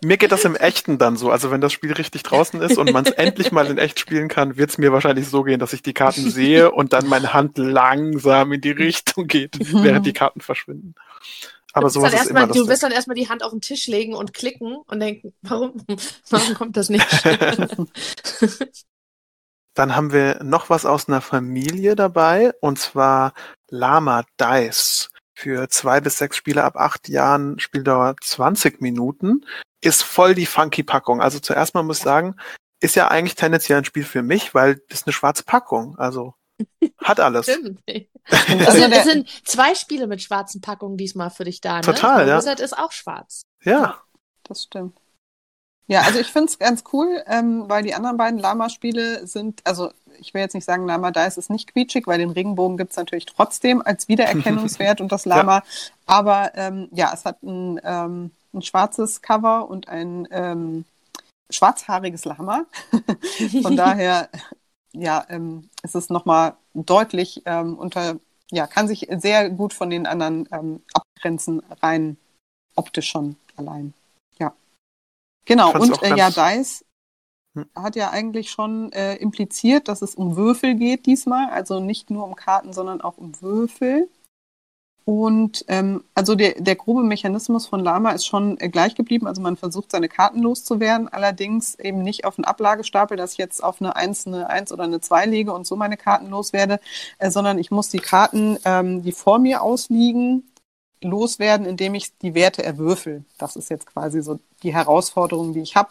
mir 0.03 0.17
geht 0.17 0.33
das 0.33 0.45
im 0.45 0.57
Echten 0.57 0.99
dann 0.99 1.17
so. 1.17 1.31
Also 1.31 1.51
wenn 1.51 1.61
das 1.61 1.73
Spiel 1.73 1.93
richtig 1.93 2.23
draußen 2.23 2.61
ist 2.61 2.79
und 2.79 2.93
man 2.93 3.07
es 3.07 3.13
endlich 3.17 3.51
mal 3.53 3.67
in 3.67 3.79
echt 3.79 3.99
spielen 3.99 4.29
kann, 4.29 4.57
wird 4.57 4.71
es 4.71 4.79
mir 4.79 4.93
wahrscheinlich 4.93 5.29
so 5.29 5.43
gehen, 5.43 5.59
dass 5.59 5.73
ich 5.73 5.83
die 5.83 5.95
Karten 5.95 6.31
sehe 6.31 6.71
und 6.71 6.93
dann 6.93 7.07
meine 7.09 7.33
Hand 7.33 7.59
langsam 7.59 8.53
in 8.53 8.61
die 8.61 8.71
Richtung 8.71 9.27
geht, 9.27 9.59
während 9.73 10.07
die 10.07 10.13
Karten 10.13 10.41
verschwinden. 10.41 10.95
Aber 11.73 11.87
du 11.87 11.95
sowas 11.95 12.13
ist 12.13 12.27
immer 12.31 12.47
mal, 12.47 12.53
Du 12.53 12.67
wirst 12.69 12.83
dann 12.83 12.93
erstmal 12.93 13.15
die 13.15 13.29
Hand 13.29 13.45
auf 13.45 13.53
den 13.53 13.61
Tisch 13.61 13.87
legen 13.87 14.15
und 14.15 14.35
klicken 14.35 14.77
und 14.87 15.01
denken, 15.01 15.33
warum, 15.43 15.85
warum 16.29 16.55
kommt 16.55 16.77
das 16.77 16.89
nicht? 16.89 17.07
Dann 19.75 19.95
haben 19.95 20.13
wir 20.13 20.43
noch 20.43 20.69
was 20.69 20.85
aus 20.85 21.07
einer 21.09 21.21
Familie 21.21 21.95
dabei, 21.95 22.53
und 22.61 22.81
zwar 22.81 23.35
Lama 23.69 24.25
Dice 24.39 25.10
für 25.41 25.69
zwei 25.71 26.01
bis 26.01 26.19
sechs 26.19 26.37
Spieler 26.37 26.65
ab 26.65 26.77
acht 26.77 27.09
Jahren, 27.09 27.59
Spieldauer 27.59 28.15
20 28.21 28.81
Minuten, 28.81 29.47
ist 29.81 30.03
voll 30.03 30.35
die 30.35 30.47
funky 30.47 30.83
Packung. 30.83 31.23
Also 31.23 31.41
zuerst 31.41 31.75
mal 31.75 31.83
muss 31.83 31.99
ich 31.99 32.05
sagen, 32.05 32.37
ist 32.81 32.95
ja 32.95 33.09
eigentlich 33.09 33.37
tendenziell 33.37 33.79
ein 33.79 33.85
Spiel 33.85 34.05
für 34.05 34.23
mich, 34.23 34.55
weil 34.55 34.77
das 34.89 35.01
ist 35.01 35.07
eine 35.07 35.15
schwarze 35.15 35.45
Packung. 35.45 35.99
Also 35.99 36.35
hat 36.99 37.21
alles. 37.21 37.47
Stimmt. 37.47 37.81
Also 38.31 38.85
es 38.85 39.05
sind 39.05 39.29
zwei 39.45 39.75
Spiele 39.75 40.07
mit 40.07 40.23
schwarzen 40.23 40.61
Packungen 40.61 40.97
diesmal 40.97 41.31
für 41.31 41.43
dich 41.43 41.61
da. 41.61 41.77
Ne? 41.77 41.81
Total, 41.81 42.29
ja. 42.29 42.39
Wizard 42.39 42.61
ist 42.61 42.79
auch 42.79 42.93
schwarz. 42.93 43.43
Ja. 43.65 44.01
Das 44.45 44.65
stimmt. 44.65 44.97
Ja, 45.89 46.03
also 46.03 46.21
ich 46.21 46.29
finde 46.29 46.47
es 46.47 46.59
ganz 46.61 46.85
cool, 46.93 47.25
ähm, 47.27 47.65
weil 47.67 47.83
die 47.83 47.95
anderen 47.95 48.17
beiden 48.17 48.39
Lama-Spiele 48.39 49.27
sind, 49.27 49.63
also 49.65 49.91
ich 50.21 50.35
will 50.35 50.41
jetzt 50.41 50.55
nicht 50.55 50.65
sagen, 50.65 50.87
Lama 50.87 51.11
da 51.11 51.25
ist 51.25 51.39
es 51.39 51.49
nicht 51.49 51.73
quietschig, 51.73 52.07
weil 52.07 52.19
den 52.19 52.31
Regenbogen 52.31 52.77
gibt 52.77 52.91
es 52.91 52.97
natürlich 52.97 53.27
trotzdem 53.27 53.83
als 53.83 54.09
Wiedererkennungswert 54.09 55.01
und 55.03 55.11
das 55.11 55.25
Lama. 55.25 55.57
Ja. 55.57 55.63
Aber 56.07 56.53
ähm, 56.55 56.89
ja, 56.93 57.13
es 57.13 57.25
hat 57.25 57.43
ein, 57.43 57.81
ähm, 57.83 58.31
ein 58.53 58.63
schwarzes 58.63 59.23
Cover 59.23 59.69
und 59.69 59.89
ein 59.89 60.29
ähm, 60.31 60.85
schwarzhaariges 61.51 62.25
Lama. 62.25 62.67
Von 63.63 63.77
daher, 63.77 64.29
ja, 64.93 65.25
ähm, 65.29 65.69
es 65.83 65.95
ist 65.95 66.11
nochmal 66.11 66.55
deutlich 66.75 67.43
ähm, 67.47 67.77
unter, 67.77 68.17
ja, 68.51 68.67
kann 68.67 68.89
sich 68.89 69.09
sehr 69.19 69.51
gut 69.51 69.73
von 69.73 69.91
den 69.91 70.07
anderen 70.07 70.49
ähm, 70.53 70.83
abgrenzen, 70.93 71.63
rein 71.83 72.17
optisch 72.75 73.09
schon 73.09 73.37
allein. 73.57 73.95
Ja. 74.39 74.53
Genau, 75.45 75.73
und 75.73 76.03
äh, 76.03 76.17
ja, 76.17 76.31
Dice. 76.31 76.85
Hat 77.75 77.97
ja 77.97 78.11
eigentlich 78.11 78.51
schon 78.51 78.93
äh, 78.93 79.17
impliziert, 79.17 79.89
dass 79.89 80.03
es 80.03 80.15
um 80.15 80.37
Würfel 80.37 80.75
geht 80.75 81.07
diesmal. 81.07 81.51
Also 81.51 81.81
nicht 81.81 82.11
nur 82.11 82.25
um 82.25 82.37
Karten, 82.37 82.73
sondern 82.73 83.01
auch 83.01 83.19
um 83.19 83.33
Würfel. 83.41 84.09
Und 85.05 85.65
ähm, 85.67 86.05
also 86.15 86.37
der, 86.37 86.61
der 86.61 86.77
grobe 86.77 87.03
Mechanismus 87.03 87.67
von 87.67 87.81
Lama 87.81 88.11
ist 88.11 88.27
schon 88.27 88.59
äh, 88.61 88.69
gleich 88.69 88.95
geblieben. 88.95 89.27
Also 89.27 89.43
man 89.43 89.57
versucht, 89.57 89.91
seine 89.91 90.09
Karten 90.09 90.41
loszuwerden, 90.41 91.09
allerdings 91.09 91.75
eben 91.81 92.03
nicht 92.03 92.25
auf 92.25 92.39
einen 92.39 92.45
Ablagestapel, 92.45 93.17
dass 93.17 93.33
ich 93.33 93.39
jetzt 93.39 93.65
auf 93.65 93.81
eine 93.81 93.97
1, 93.97 94.29
eine 94.29 94.49
1 94.49 94.71
oder 94.71 94.85
eine 94.85 95.01
2 95.01 95.27
lege 95.27 95.53
und 95.53 95.67
so 95.67 95.75
meine 95.75 95.97
Karten 95.97 96.29
loswerde, 96.31 96.79
äh, 97.19 97.31
sondern 97.31 97.59
ich 97.59 97.73
muss 97.73 97.89
die 97.89 97.99
Karten, 97.99 98.59
ähm, 98.65 99.03
die 99.03 99.13
vor 99.13 99.41
mir 99.41 99.63
ausliegen, 99.63 100.49
loswerden, 101.03 101.67
indem 101.67 101.95
ich 101.95 102.17
die 102.19 102.35
Werte 102.35 102.63
erwürfel. 102.63 103.25
Das 103.39 103.57
ist 103.57 103.71
jetzt 103.71 103.87
quasi 103.87 104.23
so 104.23 104.39
die 104.63 104.75
Herausforderung, 104.75 105.55
die 105.55 105.61
ich 105.61 105.75
habe. 105.75 105.91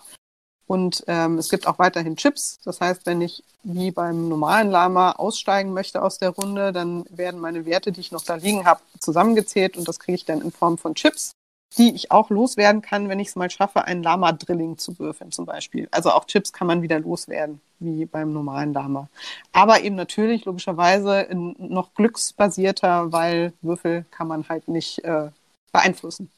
Und 0.70 1.04
ähm, 1.08 1.40
es 1.40 1.50
gibt 1.50 1.66
auch 1.66 1.80
weiterhin 1.80 2.16
Chips. 2.16 2.60
Das 2.64 2.80
heißt, 2.80 3.08
wenn 3.08 3.22
ich 3.22 3.44
wie 3.64 3.90
beim 3.90 4.30
normalen 4.30 4.70
Lama 4.70 5.14
aussteigen 5.14 5.74
möchte 5.74 6.04
aus 6.04 6.20
der 6.20 6.30
Runde, 6.30 6.72
dann 6.72 7.06
werden 7.10 7.40
meine 7.40 7.66
Werte, 7.66 7.92
die 7.92 8.02
ich 8.02 8.12
noch 8.12 8.24
da 8.24 8.36
liegen 8.36 8.66
habe, 8.66 8.80
zusammengezählt 9.00 9.76
und 9.78 9.88
das 9.88 10.00
kriege 10.00 10.18
ich 10.18 10.26
dann 10.26 10.42
in 10.42 10.52
Form 10.52 10.78
von 10.78 10.94
Chips, 10.94 11.32
die 11.80 11.96
ich 11.96 12.12
auch 12.12 12.30
loswerden 12.30 12.84
kann, 12.84 13.10
wenn 13.10 13.20
ich 13.20 13.30
es 13.30 13.36
mal 13.36 13.50
schaffe, 13.50 13.86
ein 13.86 14.04
Lama-Drilling 14.04 14.78
zu 14.78 15.00
würfeln 15.00 15.32
zum 15.32 15.48
Beispiel. 15.48 15.88
Also 15.90 16.12
auch 16.12 16.26
Chips 16.26 16.54
kann 16.54 16.68
man 16.68 16.84
wieder 16.84 17.00
loswerden, 17.00 17.62
wie 17.80 18.06
beim 18.06 18.32
normalen 18.32 18.72
Lama. 18.72 19.10
Aber 19.52 19.82
eben 19.82 19.96
natürlich 19.96 20.46
logischerweise 20.46 21.28
noch 21.32 21.96
glücksbasierter, 21.96 23.12
weil 23.12 23.54
Würfel 23.64 24.06
kann 24.12 24.28
man 24.28 24.48
halt 24.48 24.68
nicht 24.68 25.04
äh, 25.04 25.32
beeinflussen. 25.72 26.30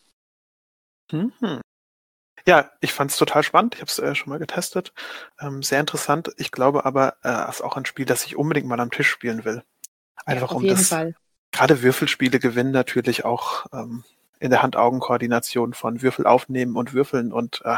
Mhm. 1.11 1.60
Ja, 2.45 2.71
ich 2.79 2.93
fand 2.93 3.11
es 3.11 3.17
total 3.17 3.43
spannend. 3.43 3.75
Ich 3.75 3.81
habe 3.81 3.89
es 3.89 3.99
äh, 3.99 4.15
schon 4.15 4.29
mal 4.29 4.39
getestet. 4.39 4.93
Ähm, 5.39 5.63
sehr 5.63 5.79
interessant. 5.79 6.31
Ich 6.37 6.51
glaube 6.51 6.85
aber, 6.85 7.15
äh, 7.23 7.49
es 7.49 7.55
ist 7.55 7.61
auch 7.61 7.77
ein 7.77 7.85
Spiel, 7.85 8.05
das 8.05 8.25
ich 8.25 8.35
unbedingt 8.35 8.67
mal 8.67 8.79
am 8.79 8.91
Tisch 8.91 9.09
spielen 9.09 9.45
will. 9.45 9.63
Einfach 10.25 10.51
ja, 10.51 10.57
um 10.57 10.67
das. 10.67 10.89
Fall. 10.89 11.15
Gerade 11.51 11.81
Würfelspiele 11.81 12.39
gewinnen 12.39 12.71
natürlich 12.71 13.25
auch 13.25 13.65
ähm, 13.73 14.03
in 14.39 14.51
der 14.51 14.61
Hand-Augen-Koordination 14.61 15.73
von 15.73 16.01
Würfel 16.01 16.25
aufnehmen 16.25 16.75
und 16.75 16.93
würfeln 16.93 17.31
und 17.33 17.61
äh, 17.65 17.77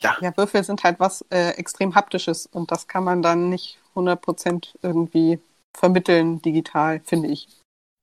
ja. 0.00 0.16
Ja, 0.20 0.36
Würfel 0.36 0.62
sind 0.64 0.84
halt 0.84 1.00
was 1.00 1.24
äh, 1.30 1.50
extrem 1.50 1.94
haptisches 1.94 2.46
und 2.46 2.70
das 2.70 2.88
kann 2.88 3.04
man 3.04 3.22
dann 3.22 3.48
nicht 3.48 3.78
100% 3.94 4.74
irgendwie 4.82 5.40
vermitteln 5.72 6.42
digital, 6.42 7.00
finde 7.04 7.28
ich. 7.28 7.48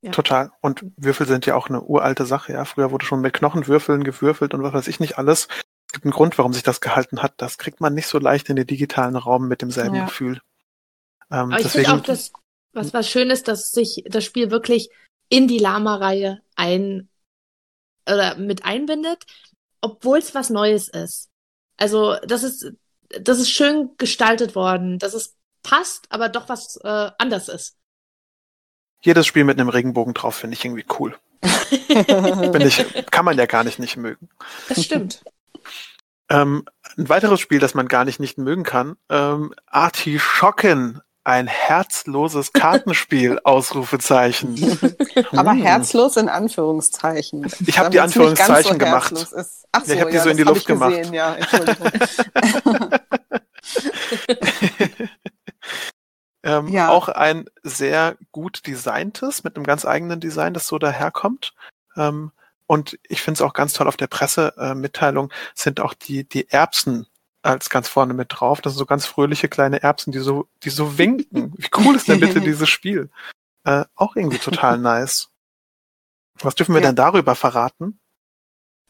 Ja. 0.01 0.11
Total. 0.11 0.51
Und 0.61 0.83
Würfel 0.97 1.27
sind 1.27 1.45
ja 1.45 1.55
auch 1.55 1.69
eine 1.69 1.81
uralte 1.81 2.25
Sache. 2.25 2.53
Ja, 2.53 2.65
früher 2.65 2.91
wurde 2.91 3.05
schon 3.05 3.21
mit 3.21 3.33
Knochenwürfeln 3.33 4.03
gewürfelt 4.03 4.53
und 4.53 4.63
was 4.63 4.73
weiß 4.73 4.87
ich 4.87 4.99
nicht 4.99 5.17
alles. 5.17 5.47
Es 5.91 5.93
gibt 5.93 6.05
einen 6.05 6.13
Grund, 6.13 6.37
warum 6.37 6.53
sich 6.53 6.63
das 6.63 6.79
gehalten 6.79 7.21
hat. 7.21 7.33
Das 7.35 7.57
kriegt 7.57 7.81
man 7.81 7.93
nicht 7.93 8.07
so 8.07 8.17
leicht 8.17 8.47
in 8.47 8.55
den 8.55 8.65
digitalen 8.65 9.17
Raum 9.17 9.49
mit 9.49 9.61
demselben 9.61 9.95
ja. 9.95 10.05
Gefühl. 10.05 10.39
Ähm, 11.29 11.51
Aber 11.51 11.59
ich 11.59 11.67
finde 11.67 11.93
auch, 11.93 11.99
dass 11.99 12.31
was, 12.71 12.93
was 12.93 13.09
schön 13.09 13.29
ist, 13.29 13.49
dass 13.49 13.71
sich 13.71 14.05
das 14.07 14.23
Spiel 14.23 14.51
wirklich 14.51 14.89
in 15.27 15.49
die 15.49 15.57
Lama-Reihe 15.57 16.41
ein 16.55 17.09
oder 18.09 18.37
mit 18.37 18.63
einbindet, 18.63 19.25
obwohl 19.81 20.19
es 20.19 20.33
was 20.33 20.49
Neues 20.49 20.87
ist. 20.87 21.29
Also 21.75 22.15
das 22.25 22.43
ist 22.43 22.71
das 23.19 23.39
ist 23.39 23.49
schön 23.49 23.89
gestaltet 23.97 24.55
worden, 24.55 24.97
dass 24.97 25.13
es 25.13 25.35
passt, 25.61 26.05
aber 26.09 26.29
doch 26.29 26.47
was 26.47 26.77
äh, 26.77 27.11
anders 27.17 27.49
ist. 27.49 27.75
Jedes 29.01 29.27
Spiel 29.27 29.43
mit 29.43 29.59
einem 29.59 29.67
Regenbogen 29.67 30.13
drauf 30.13 30.35
finde 30.35 30.55
ich 30.55 30.63
irgendwie 30.63 30.85
cool. 30.99 31.19
Bin 32.53 32.61
ich, 32.61 32.85
kann 33.11 33.25
man 33.25 33.37
ja 33.37 33.45
gar 33.45 33.65
nicht 33.65 33.77
nicht 33.77 33.97
mögen. 33.97 34.29
Das 34.69 34.85
stimmt. 34.85 35.21
Ähm, 36.29 36.65
ein 36.97 37.09
weiteres 37.09 37.39
Spiel, 37.41 37.59
das 37.59 37.73
man 37.73 37.87
gar 37.87 38.05
nicht 38.05 38.19
nicht 38.19 38.37
mögen 38.37 38.63
kann, 38.63 38.95
ähm, 39.09 39.53
Artischocken, 39.67 41.01
ein 41.23 41.47
herzloses 41.47 42.53
Kartenspiel, 42.53 43.39
Ausrufezeichen. 43.43 44.55
Aber 45.31 45.51
hm. 45.51 45.61
herzlos 45.61 46.17
in 46.17 46.29
Anführungszeichen. 46.29 47.51
Ich 47.65 47.77
habe 47.77 47.89
die 47.89 47.99
Anführungszeichen 47.99 48.73
so 48.73 48.77
gemacht. 48.77 49.13
Ach 49.73 49.85
so, 49.85 49.91
ja, 49.91 49.95
ich 49.95 50.01
habe 50.01 50.11
die 50.11 50.17
so 50.19 50.29
in 50.29 50.37
die 50.37 50.43
Luft 50.43 50.65
gemacht. 50.65 50.95
Gesehen, 50.95 51.13
ja, 51.13 51.35
ähm, 56.43 56.67
ja. 56.69 56.89
Auch 56.89 57.09
ein 57.09 57.45
sehr 57.63 58.17
gut 58.31 58.65
designtes, 58.67 59.43
mit 59.43 59.55
einem 59.55 59.65
ganz 59.65 59.85
eigenen 59.85 60.19
Design, 60.19 60.53
das 60.53 60.67
so 60.67 60.79
daherkommt. 60.79 61.53
Ähm, 61.95 62.31
und 62.71 62.97
ich 63.09 63.21
finde 63.21 63.33
es 63.33 63.41
auch 63.41 63.51
ganz 63.51 63.73
toll 63.73 63.89
auf 63.89 63.97
der 63.97 64.07
Pressemitteilung 64.07 65.29
äh, 65.29 65.33
sind 65.55 65.81
auch 65.81 65.93
die, 65.93 66.23
die 66.23 66.47
Erbsen 66.47 67.05
als 67.41 67.69
ganz 67.69 67.89
vorne 67.89 68.13
mit 68.13 68.29
drauf. 68.31 68.61
Das 68.61 68.71
sind 68.71 68.79
so 68.79 68.85
ganz 68.85 69.05
fröhliche 69.05 69.49
kleine 69.49 69.83
Erbsen, 69.83 70.13
die 70.13 70.19
so, 70.19 70.47
die 70.63 70.69
so 70.69 70.97
winken. 70.97 71.53
Wie 71.57 71.67
cool 71.79 71.97
ist 71.97 72.07
denn 72.07 72.21
bitte 72.21 72.39
dieses 72.41 72.69
Spiel? 72.69 73.09
Äh, 73.65 73.83
auch 73.95 74.15
irgendwie 74.15 74.37
total 74.37 74.77
nice. 74.77 75.31
Was 76.39 76.55
dürfen 76.55 76.73
wir 76.73 76.79
ja. 76.79 76.87
denn 76.87 76.95
darüber 76.95 77.35
verraten? 77.35 77.99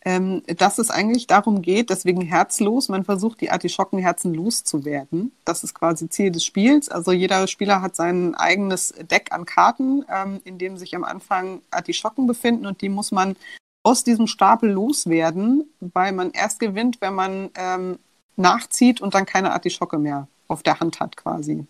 Ähm, 0.06 0.44
dass 0.46 0.78
es 0.78 0.92
eigentlich 0.92 1.26
darum 1.26 1.64
geht, 1.64 1.90
deswegen 1.90 2.22
herzlos, 2.22 2.88
man 2.88 3.04
versucht 3.04 3.42
die 3.42 3.50
Artischockenherzen 3.50 4.32
loszuwerden. 4.32 5.32
Das 5.44 5.64
ist 5.64 5.74
quasi 5.74 6.08
Ziel 6.08 6.32
des 6.32 6.46
Spiels. 6.46 6.90
Also 6.90 7.12
jeder 7.12 7.48
Spieler 7.48 7.82
hat 7.82 7.96
sein 7.96 8.36
eigenes 8.36 8.94
Deck 9.10 9.32
an 9.32 9.46
Karten, 9.46 10.06
ähm, 10.08 10.40
in 10.44 10.60
dem 10.60 10.78
sich 10.78 10.96
am 10.96 11.04
Anfang 11.04 11.64
Artischocken 11.72 12.28
befinden 12.28 12.68
und 12.68 12.82
die 12.84 12.90
muss 12.90 13.12
man 13.12 13.36
aus 13.84 14.04
diesem 14.04 14.28
Stapel 14.28 14.70
loswerden, 14.72 15.70
weil 15.80 16.12
man 16.14 16.32
erst 16.32 16.60
gewinnt, 16.60 17.02
wenn 17.02 17.16
man 17.16 17.50
ähm, 17.56 18.00
nachzieht 18.36 19.02
und 19.02 19.16
dann 19.16 19.26
keine 19.26 19.54
Artischocke 19.54 19.98
mehr 19.98 20.28
auf 20.48 20.64
der 20.64 20.80
Hand 20.80 21.00
hat 21.00 21.18
quasi. 21.18 21.66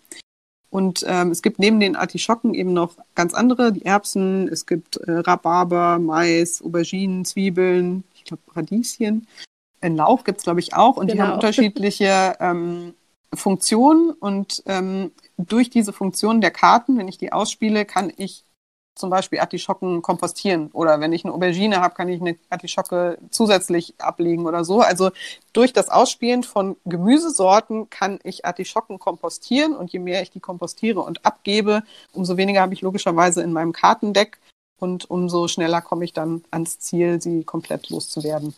Und 0.70 1.04
ähm, 1.06 1.30
es 1.30 1.42
gibt 1.42 1.58
neben 1.58 1.80
den 1.80 1.96
Artischocken 1.96 2.54
eben 2.54 2.72
noch 2.72 2.96
ganz 3.14 3.34
andere, 3.34 3.72
die 3.72 3.84
Erbsen, 3.84 4.48
es 4.48 4.64
gibt 4.64 4.96
äh, 4.96 5.18
Rhabarber, 5.18 5.98
Mais, 5.98 6.62
Auberginen, 6.62 7.26
Zwiebeln, 7.26 8.04
ich 8.14 8.24
glaube 8.24 8.42
Radieschen. 8.54 9.26
Ein 9.82 9.96
Lauch 9.96 10.24
gibt 10.24 10.38
es, 10.38 10.44
glaube 10.44 10.60
ich, 10.60 10.74
auch 10.74 10.96
und 10.96 11.08
genau. 11.08 11.14
die 11.14 11.20
haben 11.20 11.26
genau. 11.26 11.34
unterschiedliche 11.34 12.36
ähm, 12.40 12.94
Funktionen 13.34 14.12
und 14.12 14.62
ähm, 14.66 15.12
durch 15.36 15.68
diese 15.68 15.92
Funktionen 15.92 16.40
der 16.40 16.50
Karten, 16.50 16.96
wenn 16.96 17.08
ich 17.08 17.18
die 17.18 17.32
ausspiele, 17.32 17.84
kann 17.84 18.12
ich 18.16 18.44
zum 18.94 19.10
Beispiel 19.10 19.40
Artischocken 19.40 20.02
kompostieren 20.02 20.70
oder 20.72 21.00
wenn 21.00 21.12
ich 21.12 21.24
eine 21.24 21.32
Aubergine 21.32 21.80
habe, 21.80 21.94
kann 21.94 22.08
ich 22.08 22.20
eine 22.20 22.36
Artischocke 22.50 23.18
zusätzlich 23.30 23.94
ablegen 23.98 24.46
oder 24.46 24.64
so. 24.64 24.80
Also 24.80 25.10
durch 25.52 25.72
das 25.72 25.88
Ausspielen 25.88 26.42
von 26.42 26.76
Gemüsesorten 26.84 27.88
kann 27.90 28.18
ich 28.22 28.44
Artischocken 28.44 28.98
kompostieren 28.98 29.74
und 29.74 29.92
je 29.92 29.98
mehr 29.98 30.22
ich 30.22 30.30
die 30.30 30.40
kompostiere 30.40 31.00
und 31.00 31.24
abgebe, 31.24 31.82
umso 32.12 32.36
weniger 32.36 32.60
habe 32.60 32.74
ich 32.74 32.82
logischerweise 32.82 33.42
in 33.42 33.52
meinem 33.52 33.72
Kartendeck 33.72 34.38
und 34.78 35.08
umso 35.10 35.48
schneller 35.48 35.80
komme 35.80 36.04
ich 36.04 36.12
dann 36.12 36.44
ans 36.50 36.78
Ziel, 36.78 37.20
sie 37.20 37.44
komplett 37.44 37.88
loszuwerden. 37.88 38.54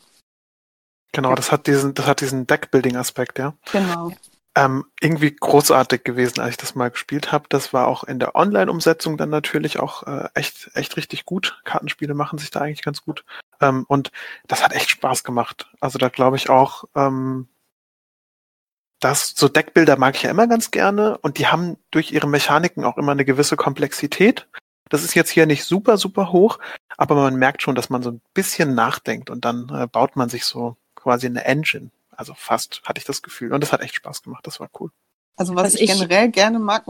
Genau, 1.12 1.34
das 1.36 1.52
hat 1.52 1.68
diesen, 1.68 1.94
das 1.94 2.06
hat 2.06 2.20
diesen 2.20 2.46
Deckbuilding-Aspekt, 2.46 3.38
ja. 3.38 3.54
Genau 3.70 4.10
ähm, 4.56 4.84
irgendwie 5.00 5.34
großartig 5.34 6.04
gewesen, 6.04 6.40
als 6.40 6.52
ich 6.52 6.56
das 6.56 6.74
mal 6.74 6.90
gespielt 6.90 7.32
habe. 7.32 7.46
Das 7.48 7.72
war 7.72 7.88
auch 7.88 8.04
in 8.04 8.18
der 8.18 8.36
Online-Umsetzung 8.36 9.16
dann 9.16 9.30
natürlich 9.30 9.78
auch 9.78 10.04
äh, 10.04 10.28
echt, 10.34 10.70
echt 10.74 10.96
richtig 10.96 11.24
gut. 11.24 11.60
Kartenspiele 11.64 12.14
machen 12.14 12.38
sich 12.38 12.50
da 12.50 12.60
eigentlich 12.60 12.82
ganz 12.82 13.02
gut. 13.02 13.24
Ähm, 13.60 13.84
und 13.88 14.12
das 14.46 14.62
hat 14.62 14.72
echt 14.72 14.90
Spaß 14.90 15.24
gemacht. 15.24 15.68
Also 15.80 15.98
da 15.98 16.08
glaube 16.08 16.36
ich 16.36 16.50
auch, 16.50 16.84
ähm, 16.94 17.48
das, 19.00 19.34
so 19.36 19.48
Deckbilder 19.48 19.98
mag 19.98 20.14
ich 20.14 20.22
ja 20.22 20.30
immer 20.30 20.46
ganz 20.46 20.70
gerne 20.70 21.18
und 21.18 21.38
die 21.38 21.48
haben 21.48 21.76
durch 21.90 22.12
ihre 22.12 22.28
Mechaniken 22.28 22.84
auch 22.84 22.96
immer 22.96 23.12
eine 23.12 23.24
gewisse 23.24 23.56
Komplexität. 23.56 24.48
Das 24.88 25.02
ist 25.02 25.14
jetzt 25.14 25.30
hier 25.30 25.46
nicht 25.46 25.64
super, 25.64 25.98
super 25.98 26.30
hoch, 26.32 26.58
aber 26.96 27.16
man 27.16 27.36
merkt 27.36 27.62
schon, 27.62 27.74
dass 27.74 27.90
man 27.90 28.02
so 28.02 28.12
ein 28.12 28.22
bisschen 28.32 28.74
nachdenkt 28.74 29.30
und 29.30 29.44
dann 29.44 29.68
äh, 29.70 29.86
baut 29.86 30.16
man 30.16 30.28
sich 30.28 30.44
so 30.44 30.76
quasi 30.94 31.26
eine 31.26 31.44
Engine 31.44 31.90
also 32.16 32.34
fast 32.34 32.82
hatte 32.84 32.98
ich 32.98 33.04
das 33.04 33.22
Gefühl. 33.22 33.52
Und 33.52 33.62
das 33.62 33.72
hat 33.72 33.80
echt 33.80 33.94
Spaß 33.94 34.22
gemacht. 34.22 34.46
Das 34.46 34.60
war 34.60 34.68
cool. 34.80 34.90
Also 35.36 35.54
was, 35.54 35.64
was 35.64 35.74
ich, 35.74 35.82
ich, 35.82 35.90
generell 35.90 36.30
gerne 36.30 36.58
mag. 36.58 36.84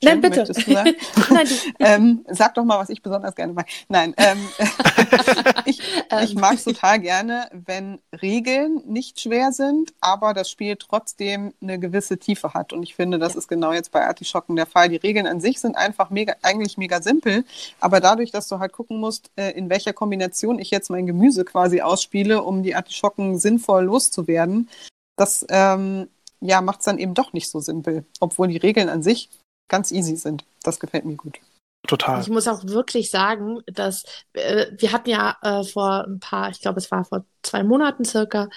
Oh, 0.00 0.06
Nein, 0.06 0.20
bitte. 0.20 0.44
Nein, 1.30 1.46
ähm, 1.80 2.24
sag 2.28 2.54
doch 2.54 2.64
mal, 2.64 2.78
was 2.78 2.88
ich 2.88 3.02
besonders 3.02 3.34
gerne 3.34 3.52
mag. 3.52 3.66
Nein, 3.88 4.14
ähm, 4.16 4.38
ich, 5.64 5.80
ich 6.22 6.34
mag 6.36 6.54
es 6.54 6.64
total 6.64 7.00
gerne, 7.00 7.48
wenn 7.52 7.98
Regeln 8.22 8.80
nicht 8.86 9.20
schwer 9.20 9.50
sind, 9.50 9.92
aber 10.00 10.34
das 10.34 10.50
Spiel 10.50 10.76
trotzdem 10.76 11.52
eine 11.60 11.80
gewisse 11.80 12.16
Tiefe 12.16 12.54
hat. 12.54 12.72
Und 12.72 12.84
ich 12.84 12.94
finde, 12.94 13.18
das 13.18 13.34
ist 13.34 13.48
genau 13.48 13.72
jetzt 13.72 13.90
bei 13.90 14.06
Artischocken 14.06 14.54
der 14.54 14.66
Fall. 14.66 14.88
Die 14.88 14.96
Regeln 14.96 15.26
an 15.26 15.40
sich 15.40 15.58
sind 15.58 15.76
einfach 15.76 16.10
mega, 16.10 16.36
eigentlich 16.42 16.78
mega 16.78 17.02
simpel, 17.02 17.44
aber 17.80 17.98
dadurch, 17.98 18.30
dass 18.30 18.46
du 18.46 18.60
halt 18.60 18.72
gucken 18.72 19.00
musst, 19.00 19.32
äh, 19.34 19.50
in 19.50 19.68
welcher 19.68 19.92
Kombination 19.92 20.60
ich 20.60 20.70
jetzt 20.70 20.90
mein 20.90 21.06
Gemüse 21.06 21.44
quasi 21.44 21.80
ausspiele, 21.80 22.44
um 22.44 22.62
die 22.62 22.76
Artischocken 22.76 23.36
sinnvoll 23.38 23.84
loszuwerden, 23.84 24.68
das 25.16 25.44
ähm, 25.48 26.08
ja, 26.40 26.60
macht 26.60 26.80
es 26.80 26.84
dann 26.84 26.98
eben 26.98 27.14
doch 27.14 27.32
nicht 27.32 27.50
so 27.50 27.58
simpel, 27.58 28.04
obwohl 28.20 28.46
die 28.46 28.58
Regeln 28.58 28.88
an 28.88 29.02
sich 29.02 29.28
ganz 29.68 29.90
easy 29.92 30.16
sind. 30.16 30.44
Das 30.62 30.80
gefällt 30.80 31.04
mir 31.04 31.16
gut. 31.16 31.38
Total. 31.86 32.20
Ich 32.20 32.28
muss 32.28 32.48
auch 32.48 32.64
wirklich 32.64 33.10
sagen, 33.10 33.60
dass 33.66 34.04
äh, 34.32 34.66
wir 34.76 34.92
hatten 34.92 35.08
ja 35.08 35.36
äh, 35.42 35.64
vor 35.64 36.04
ein 36.06 36.20
paar, 36.20 36.50
ich 36.50 36.60
glaube, 36.60 36.78
es 36.78 36.90
war 36.90 37.04
vor 37.04 37.24
zwei 37.42 37.62
Monaten 37.62 38.04
circa, 38.04 38.48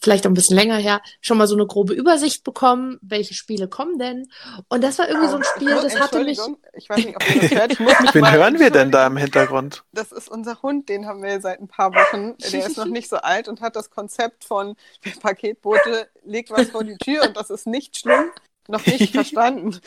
vielleicht 0.00 0.26
auch 0.26 0.30
ein 0.30 0.34
bisschen 0.34 0.56
länger 0.56 0.76
her, 0.76 1.02
schon 1.20 1.38
mal 1.38 1.48
so 1.48 1.56
eine 1.56 1.66
grobe 1.66 1.92
Übersicht 1.92 2.44
bekommen, 2.44 2.98
welche 3.02 3.34
Spiele 3.34 3.68
kommen 3.68 3.98
denn. 3.98 4.30
Und 4.68 4.84
das 4.84 4.98
war 4.98 5.08
irgendwie 5.08 5.28
so 5.28 5.36
ein 5.36 5.44
Spiel, 5.44 5.74
das 5.74 5.98
hatte 5.98 6.22
mich. 6.22 6.38
Ich 6.74 6.88
weiß 6.88 7.04
nicht, 7.04 7.16
ob 7.16 7.34
ihr 7.34 7.42
das 7.42 7.50
hört. 7.50 7.72
Ich 7.72 7.80
muss 7.80 8.00
mich 8.00 8.14
Wen 8.14 8.30
hören 8.30 8.58
wir 8.60 8.70
denn 8.70 8.92
da 8.92 9.08
im 9.08 9.16
Hintergrund? 9.16 9.84
Das 9.92 10.12
ist 10.12 10.30
unser 10.30 10.62
Hund, 10.62 10.88
den 10.88 11.04
haben 11.04 11.22
wir 11.22 11.40
seit 11.40 11.60
ein 11.60 11.68
paar 11.68 11.92
Wochen. 11.92 12.36
Der 12.38 12.66
ist 12.66 12.76
noch 12.76 12.86
nicht 12.86 13.10
so 13.10 13.16
alt 13.16 13.48
und 13.48 13.60
hat 13.60 13.74
das 13.74 13.90
Konzept 13.90 14.44
von 14.44 14.76
Paketboote, 15.20 16.08
legt 16.24 16.50
was 16.50 16.70
vor 16.70 16.84
die 16.84 16.96
Tür 16.96 17.24
und 17.24 17.36
das 17.36 17.50
ist 17.50 17.66
nicht 17.66 17.98
schlimm 17.98 18.30
noch 18.68 18.84
nicht 18.86 19.12
verstanden. 19.14 19.78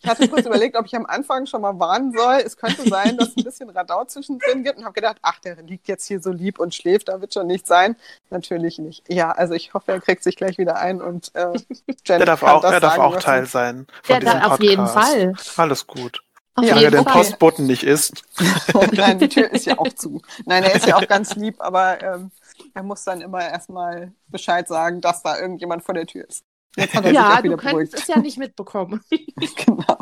Ich 0.00 0.08
hatte 0.08 0.28
kurz 0.28 0.46
überlegt, 0.46 0.76
ob 0.76 0.86
ich 0.86 0.94
am 0.94 1.06
Anfang 1.06 1.46
schon 1.46 1.62
mal 1.62 1.78
warnen 1.78 2.12
soll. 2.12 2.42
Es 2.44 2.56
könnte 2.56 2.88
sein, 2.88 3.16
dass 3.16 3.30
es 3.30 3.36
ein 3.36 3.44
bisschen 3.44 3.70
Radau 3.70 4.04
zwischendrin 4.04 4.62
gibt 4.62 4.78
und 4.78 4.84
habe 4.84 4.94
gedacht, 4.94 5.16
ach, 5.22 5.40
der 5.40 5.56
liegt 5.62 5.88
jetzt 5.88 6.06
hier 6.06 6.20
so 6.20 6.30
lieb 6.30 6.58
und 6.58 6.74
schläft, 6.74 7.08
da 7.08 7.20
wird 7.20 7.34
schon 7.34 7.46
nichts 7.46 7.68
sein. 7.68 7.96
Natürlich 8.30 8.78
nicht. 8.78 9.02
Ja, 9.08 9.32
also 9.32 9.54
ich 9.54 9.74
hoffe, 9.74 9.92
er 9.92 10.00
kriegt 10.00 10.22
sich 10.22 10.36
gleich 10.36 10.58
wieder 10.58 10.76
ein 10.76 11.00
und 11.00 11.34
äh, 11.34 11.52
Jen 12.04 12.18
der 12.18 12.26
darf 12.26 12.42
auch, 12.42 12.62
er 12.64 12.80
darf 12.80 12.94
sagen, 12.94 13.02
auch 13.02 13.16
Teil 13.18 13.46
sein. 13.46 13.86
Von 14.02 14.20
der 14.20 14.34
darf 14.34 14.52
auf 14.52 14.62
jeden 14.62 14.86
Fall. 14.86 15.34
Alles 15.56 15.86
gut. 15.86 16.22
Auf 16.54 16.66
Solange 16.66 16.84
er 16.84 16.90
den 16.90 17.04
Postboten 17.06 17.66
nicht 17.66 17.82
ist. 17.82 18.24
Nein, 18.92 19.18
die 19.18 19.28
Tür 19.28 19.50
ist 19.50 19.64
ja 19.64 19.78
auch 19.78 19.90
zu. 19.94 20.20
Nein, 20.44 20.64
er 20.64 20.74
ist 20.74 20.86
ja 20.86 20.96
auch 20.96 21.08
ganz 21.08 21.34
lieb, 21.34 21.56
aber 21.60 22.02
ähm, 22.02 22.30
er 22.74 22.82
muss 22.82 23.04
dann 23.04 23.22
immer 23.22 23.40
erstmal 23.40 24.12
Bescheid 24.28 24.68
sagen, 24.68 25.00
dass 25.00 25.22
da 25.22 25.38
irgendjemand 25.38 25.82
vor 25.82 25.94
der 25.94 26.06
Tür 26.06 26.28
ist. 26.28 26.44
Jetzt 26.76 26.94
hat 26.94 27.04
er 27.04 27.12
ja, 27.12 27.40
sich 27.40 27.50
du 27.50 27.56
könntest 27.56 27.94
es 27.94 28.06
ja 28.06 28.18
nicht 28.18 28.38
mitbekommen. 28.38 29.00
genau. 29.10 29.98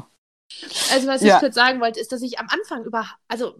Also 0.93 1.07
was 1.07 1.23
ja. 1.23 1.37
ich 1.37 1.41
kurz 1.41 1.55
sagen 1.55 1.81
wollte, 1.81 2.01
ist, 2.01 2.13
dass 2.13 2.23
ich 2.23 2.39
am 2.39 2.49
Anfang 2.51 2.85
über, 2.85 3.07
also 3.29 3.55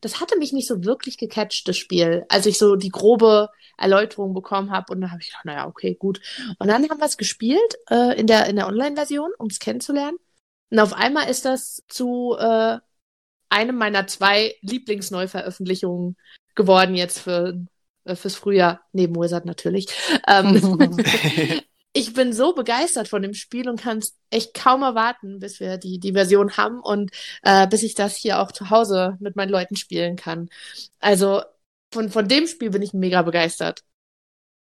das 0.00 0.20
hatte 0.20 0.38
mich 0.38 0.52
nicht 0.52 0.68
so 0.68 0.84
wirklich 0.84 1.18
gecatcht, 1.18 1.68
das 1.68 1.76
Spiel, 1.76 2.24
als 2.28 2.46
ich 2.46 2.56
so 2.58 2.76
die 2.76 2.88
grobe 2.88 3.50
Erläuterung 3.76 4.32
bekommen 4.32 4.70
habe 4.70 4.92
und 4.92 5.00
dann 5.00 5.10
habe 5.10 5.20
ich 5.20 5.28
gedacht, 5.28 5.44
naja, 5.44 5.66
okay, 5.66 5.94
gut. 5.94 6.20
Und 6.58 6.68
dann 6.68 6.88
haben 6.88 6.98
wir 6.98 7.06
es 7.06 7.16
gespielt 7.16 7.76
äh, 7.90 8.18
in 8.18 8.26
der, 8.26 8.46
in 8.46 8.56
der 8.56 8.68
Online-Version, 8.68 9.32
um 9.38 9.48
es 9.48 9.58
kennenzulernen. 9.58 10.18
Und 10.70 10.78
auf 10.78 10.94
einmal 10.94 11.28
ist 11.28 11.44
das 11.44 11.82
zu 11.88 12.36
äh, 12.38 12.78
einem 13.50 13.76
meiner 13.76 14.06
zwei 14.06 14.54
Lieblingsneuveröffentlichungen 14.62 16.16
geworden 16.54 16.94
jetzt 16.94 17.18
für 17.18 17.66
äh, 18.04 18.16
fürs 18.16 18.34
Frühjahr, 18.34 18.80
neben 18.92 19.14
Wizard 19.16 19.44
natürlich. 19.44 19.88
Ähm, 20.26 20.56
ich 21.96 22.12
bin 22.12 22.34
so 22.34 22.52
begeistert 22.52 23.08
von 23.08 23.22
dem 23.22 23.32
Spiel 23.32 23.70
und 23.70 23.80
kann 23.80 23.98
es 23.98 24.14
echt 24.28 24.52
kaum 24.52 24.82
erwarten, 24.82 25.38
bis 25.38 25.60
wir 25.60 25.78
die, 25.78 25.98
die 25.98 26.12
Version 26.12 26.58
haben 26.58 26.80
und 26.80 27.10
äh, 27.42 27.66
bis 27.66 27.82
ich 27.82 27.94
das 27.94 28.16
hier 28.16 28.38
auch 28.38 28.52
zu 28.52 28.68
Hause 28.68 29.16
mit 29.18 29.34
meinen 29.34 29.48
Leuten 29.48 29.76
spielen 29.76 30.16
kann. 30.16 30.50
Also 31.00 31.42
von, 31.90 32.10
von 32.10 32.28
dem 32.28 32.46
Spiel 32.46 32.68
bin 32.68 32.82
ich 32.82 32.92
mega 32.92 33.22
begeistert. 33.22 33.82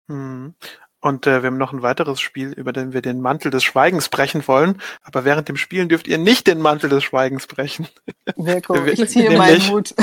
Hm. 0.10 0.54
Und 1.00 1.26
äh, 1.26 1.42
wir 1.42 1.48
haben 1.48 1.58
noch 1.58 1.74
ein 1.74 1.82
weiteres 1.82 2.22
Spiel, 2.22 2.54
über 2.54 2.72
den 2.72 2.94
wir 2.94 3.02
den 3.02 3.20
Mantel 3.20 3.50
des 3.50 3.64
Schweigens 3.64 4.10
brechen 4.10 4.48
wollen. 4.48 4.80
Aber 5.02 5.26
während 5.26 5.50
dem 5.50 5.58
Spielen 5.58 5.90
dürft 5.90 6.08
ihr 6.08 6.20
nicht 6.20 6.46
den 6.46 6.62
Mantel 6.62 6.90
des 6.90 7.04
Schweigens 7.04 7.48
brechen. 7.48 7.88
Mirko, 8.38 8.76
ich 8.86 9.06
ziehe 9.10 9.36
meinen 9.36 9.68
Hut. 9.70 9.96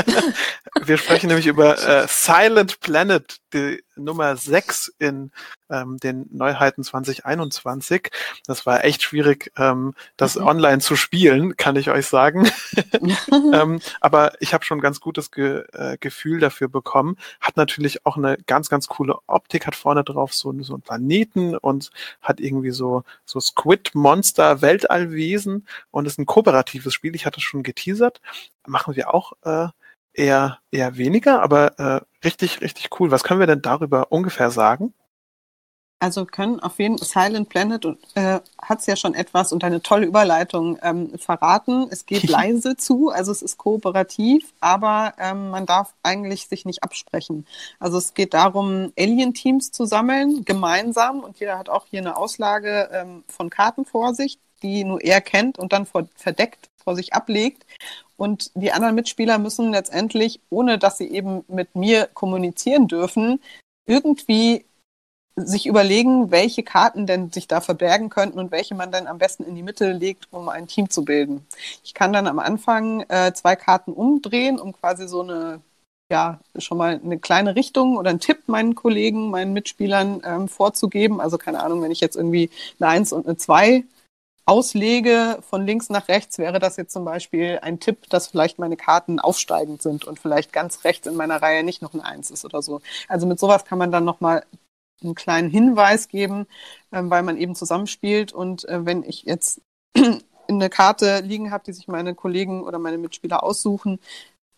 wir 0.84 0.96
sprechen 0.96 1.28
nämlich 1.28 1.46
über 1.46 1.78
äh, 1.78 2.06
Silent 2.08 2.80
Planet, 2.80 3.36
die 3.52 3.84
Nummer 3.96 4.36
6 4.36 4.94
in 4.98 5.30
ähm, 5.70 5.96
den 5.98 6.26
Neuheiten 6.30 6.84
2021. 6.84 8.10
Das 8.46 8.66
war 8.66 8.84
echt 8.84 9.02
schwierig, 9.02 9.52
ähm, 9.56 9.94
das 10.16 10.36
mhm. 10.36 10.46
online 10.46 10.78
zu 10.78 10.96
spielen, 10.96 11.56
kann 11.56 11.76
ich 11.76 11.90
euch 11.90 12.06
sagen. 12.06 12.48
ähm, 13.52 13.80
aber 14.00 14.32
ich 14.40 14.54
habe 14.54 14.64
schon 14.64 14.78
ein 14.78 14.82
ganz 14.82 15.00
gutes 15.00 15.30
Ge 15.30 15.64
äh, 15.72 15.96
Gefühl 15.98 16.40
dafür 16.40 16.68
bekommen. 16.68 17.16
Hat 17.40 17.56
natürlich 17.56 18.06
auch 18.06 18.16
eine 18.16 18.36
ganz, 18.46 18.68
ganz 18.68 18.86
coole 18.86 19.18
Optik, 19.26 19.66
hat 19.66 19.76
vorne 19.76 20.04
drauf 20.04 20.34
so, 20.34 20.54
so 20.62 20.74
einen 20.74 20.82
Planeten 20.82 21.56
und 21.56 21.90
hat 22.20 22.40
irgendwie 22.40 22.70
so, 22.70 23.02
so 23.24 23.40
Squid-Monster, 23.40 24.62
Weltallwesen 24.62 25.66
und 25.90 26.06
ist 26.06 26.18
ein 26.18 26.26
kooperatives 26.26 26.94
Spiel. 26.94 27.14
Ich 27.14 27.26
hatte 27.26 27.40
schon 27.40 27.62
geteasert. 27.62 28.20
Machen 28.66 28.96
wir 28.96 29.14
auch 29.14 29.32
äh, 29.42 29.68
eher, 30.16 30.58
eher 30.70 30.96
weniger, 30.96 31.42
aber 31.42 31.78
äh, 31.78 32.00
richtig, 32.24 32.60
richtig 32.60 32.88
cool. 32.98 33.10
Was 33.10 33.24
können 33.24 33.40
wir 33.40 33.46
denn 33.46 33.62
darüber 33.62 34.12
ungefähr 34.12 34.50
sagen? 34.50 34.94
Also 35.98 36.26
können 36.26 36.60
auf 36.60 36.78
jeden 36.78 36.98
Fall 36.98 37.30
Silent 37.30 37.48
Planet 37.48 37.86
äh, 38.14 38.40
hat 38.60 38.80
es 38.80 38.86
ja 38.86 38.96
schon 38.96 39.14
etwas 39.14 39.50
und 39.50 39.64
eine 39.64 39.80
tolle 39.80 40.06
Überleitung 40.06 40.78
ähm, 40.82 41.18
verraten. 41.18 41.86
Es 41.90 42.04
geht 42.04 42.24
leise 42.28 42.76
zu, 42.76 43.08
also 43.08 43.32
es 43.32 43.40
ist 43.40 43.56
kooperativ, 43.56 44.52
aber 44.60 45.14
ähm, 45.18 45.48
man 45.50 45.64
darf 45.64 45.94
eigentlich 46.02 46.48
sich 46.48 46.66
nicht 46.66 46.82
absprechen. 46.82 47.46
Also 47.78 47.96
es 47.96 48.12
geht 48.12 48.34
darum, 48.34 48.92
Alien-Teams 48.98 49.72
zu 49.72 49.86
sammeln, 49.86 50.44
gemeinsam 50.44 51.20
und 51.20 51.40
jeder 51.40 51.58
hat 51.58 51.70
auch 51.70 51.86
hier 51.86 52.00
eine 52.00 52.16
Auslage 52.18 52.90
ähm, 52.92 53.24
von 53.28 53.48
Karten 53.48 53.86
vor 53.86 54.14
sich, 54.14 54.38
die 54.62 54.84
nur 54.84 55.02
er 55.02 55.20
kennt 55.20 55.58
und 55.58 55.72
dann 55.72 55.86
vor, 55.86 56.08
verdeckt 56.14 56.70
vor 56.82 56.96
sich 56.96 57.14
ablegt. 57.14 57.66
Und 58.16 58.50
die 58.54 58.72
anderen 58.72 58.94
Mitspieler 58.94 59.38
müssen 59.38 59.72
letztendlich, 59.72 60.40
ohne 60.50 60.78
dass 60.78 60.98
sie 60.98 61.08
eben 61.10 61.44
mit 61.48 61.74
mir 61.74 62.08
kommunizieren 62.14 62.88
dürfen, 62.88 63.40
irgendwie 63.86 64.64
sich 65.36 65.66
überlegen, 65.66 66.30
welche 66.30 66.62
Karten 66.62 67.06
denn 67.06 67.30
sich 67.30 67.46
da 67.46 67.60
verbergen 67.60 68.08
könnten 68.08 68.38
und 68.38 68.50
welche 68.50 68.74
man 68.74 68.90
dann 68.90 69.06
am 69.06 69.18
besten 69.18 69.44
in 69.44 69.54
die 69.54 69.62
Mitte 69.62 69.92
legt, 69.92 70.28
um 70.30 70.48
ein 70.48 70.66
Team 70.66 70.88
zu 70.88 71.04
bilden. 71.04 71.46
Ich 71.84 71.92
kann 71.92 72.12
dann 72.14 72.26
am 72.26 72.38
Anfang 72.38 73.02
äh, 73.08 73.32
zwei 73.34 73.54
Karten 73.54 73.92
umdrehen, 73.92 74.58
um 74.58 74.72
quasi 74.72 75.06
so 75.06 75.20
eine, 75.20 75.60
ja, 76.10 76.40
schon 76.56 76.78
mal 76.78 76.98
eine 77.04 77.18
kleine 77.18 77.54
Richtung 77.54 77.98
oder 77.98 78.10
einen 78.10 78.20
Tipp 78.20 78.44
meinen 78.46 78.74
Kollegen, 78.74 79.28
meinen 79.30 79.52
Mitspielern 79.52 80.22
ähm, 80.24 80.48
vorzugeben. 80.48 81.20
Also 81.20 81.36
keine 81.36 81.62
Ahnung, 81.62 81.82
wenn 81.82 81.90
ich 81.90 82.00
jetzt 82.00 82.16
irgendwie 82.16 82.48
eine 82.80 82.88
Eins 82.88 83.12
und 83.12 83.26
eine 83.26 83.36
Zwei 83.36 83.84
auslege 84.46 85.38
von 85.48 85.66
links 85.66 85.90
nach 85.90 86.08
rechts, 86.08 86.38
wäre 86.38 86.60
das 86.60 86.76
jetzt 86.76 86.92
zum 86.92 87.04
Beispiel 87.04 87.58
ein 87.62 87.80
Tipp, 87.80 88.08
dass 88.08 88.28
vielleicht 88.28 88.58
meine 88.58 88.76
Karten 88.76 89.18
aufsteigend 89.18 89.82
sind 89.82 90.04
und 90.04 90.20
vielleicht 90.20 90.52
ganz 90.52 90.84
rechts 90.84 91.06
in 91.06 91.16
meiner 91.16 91.42
Reihe 91.42 91.64
nicht 91.64 91.82
noch 91.82 91.94
ein 91.94 92.00
Eins 92.00 92.30
ist 92.30 92.44
oder 92.44 92.62
so. 92.62 92.80
Also 93.08 93.26
mit 93.26 93.40
sowas 93.40 93.64
kann 93.64 93.78
man 93.78 93.90
dann 93.90 94.04
nochmal 94.04 94.44
einen 95.02 95.14
kleinen 95.14 95.50
Hinweis 95.50 96.08
geben, 96.08 96.46
äh, 96.90 97.02
weil 97.02 97.22
man 97.22 97.36
eben 97.36 97.54
zusammenspielt. 97.54 98.32
Und 98.32 98.66
äh, 98.68 98.86
wenn 98.86 99.02
ich 99.02 99.24
jetzt 99.24 99.60
eine 100.48 100.70
Karte 100.70 101.20
liegen 101.20 101.50
habe, 101.50 101.64
die 101.64 101.72
sich 101.72 101.88
meine 101.88 102.14
Kollegen 102.14 102.62
oder 102.62 102.78
meine 102.78 102.98
Mitspieler 102.98 103.42
aussuchen, 103.42 103.98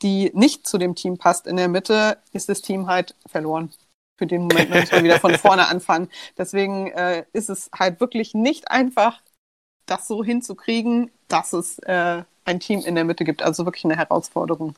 die 0.02 0.30
nicht 0.34 0.66
zu 0.66 0.78
dem 0.78 0.94
Team 0.94 1.18
passt 1.18 1.46
in 1.46 1.56
der 1.56 1.68
Mitte, 1.68 2.18
ist 2.32 2.48
das 2.48 2.62
Team 2.62 2.86
halt 2.86 3.16
verloren. 3.26 3.72
Für 4.16 4.26
den 4.26 4.42
Moment 4.42 4.70
muss 4.70 4.92
man 4.92 5.04
wieder 5.04 5.18
von 5.18 5.34
vorne 5.38 5.68
anfangen. 5.68 6.08
Deswegen 6.36 6.88
äh, 6.88 7.24
ist 7.32 7.48
es 7.48 7.70
halt 7.76 8.00
wirklich 8.00 8.34
nicht 8.34 8.70
einfach, 8.70 9.20
das 9.90 10.06
so 10.06 10.24
hinzukriegen, 10.24 11.10
dass 11.28 11.52
es 11.52 11.78
äh, 11.80 12.22
ein 12.44 12.60
Team 12.60 12.80
in 12.80 12.94
der 12.94 13.04
Mitte 13.04 13.24
gibt. 13.24 13.42
Also 13.42 13.64
wirklich 13.64 13.84
eine 13.84 13.96
Herausforderung. 13.96 14.74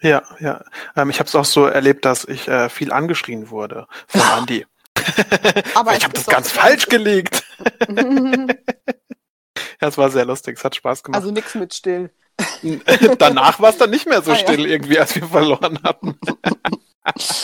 Ja, 0.00 0.22
ja. 0.40 0.64
Ähm, 0.94 1.10
ich 1.10 1.18
habe 1.18 1.28
es 1.28 1.34
auch 1.34 1.44
so 1.44 1.66
erlebt, 1.66 2.04
dass 2.04 2.24
ich 2.24 2.48
äh, 2.48 2.68
viel 2.68 2.92
angeschrien 2.92 3.50
wurde 3.50 3.86
von 4.06 4.20
Andy. 4.38 4.66
Aber 5.74 5.96
ich 5.96 6.04
habe 6.04 6.14
das 6.14 6.26
ganz 6.26 6.50
falsch 6.50 6.86
gelegt. 6.88 7.44
ja, 7.88 8.46
es 9.80 9.98
war 9.98 10.10
sehr 10.10 10.24
lustig, 10.24 10.58
es 10.58 10.64
hat 10.64 10.76
Spaß 10.76 11.02
gemacht. 11.02 11.20
Also 11.20 11.32
nichts 11.32 11.54
mit 11.54 11.74
still. 11.74 12.10
Danach 13.18 13.60
war 13.60 13.70
es 13.70 13.78
dann 13.78 13.90
nicht 13.90 14.06
mehr 14.06 14.20
so 14.20 14.32
ah, 14.32 14.36
still 14.36 14.60
ja. 14.60 14.66
irgendwie, 14.66 14.98
als 14.98 15.14
wir 15.14 15.26
verloren 15.26 15.78
hatten. 15.82 16.18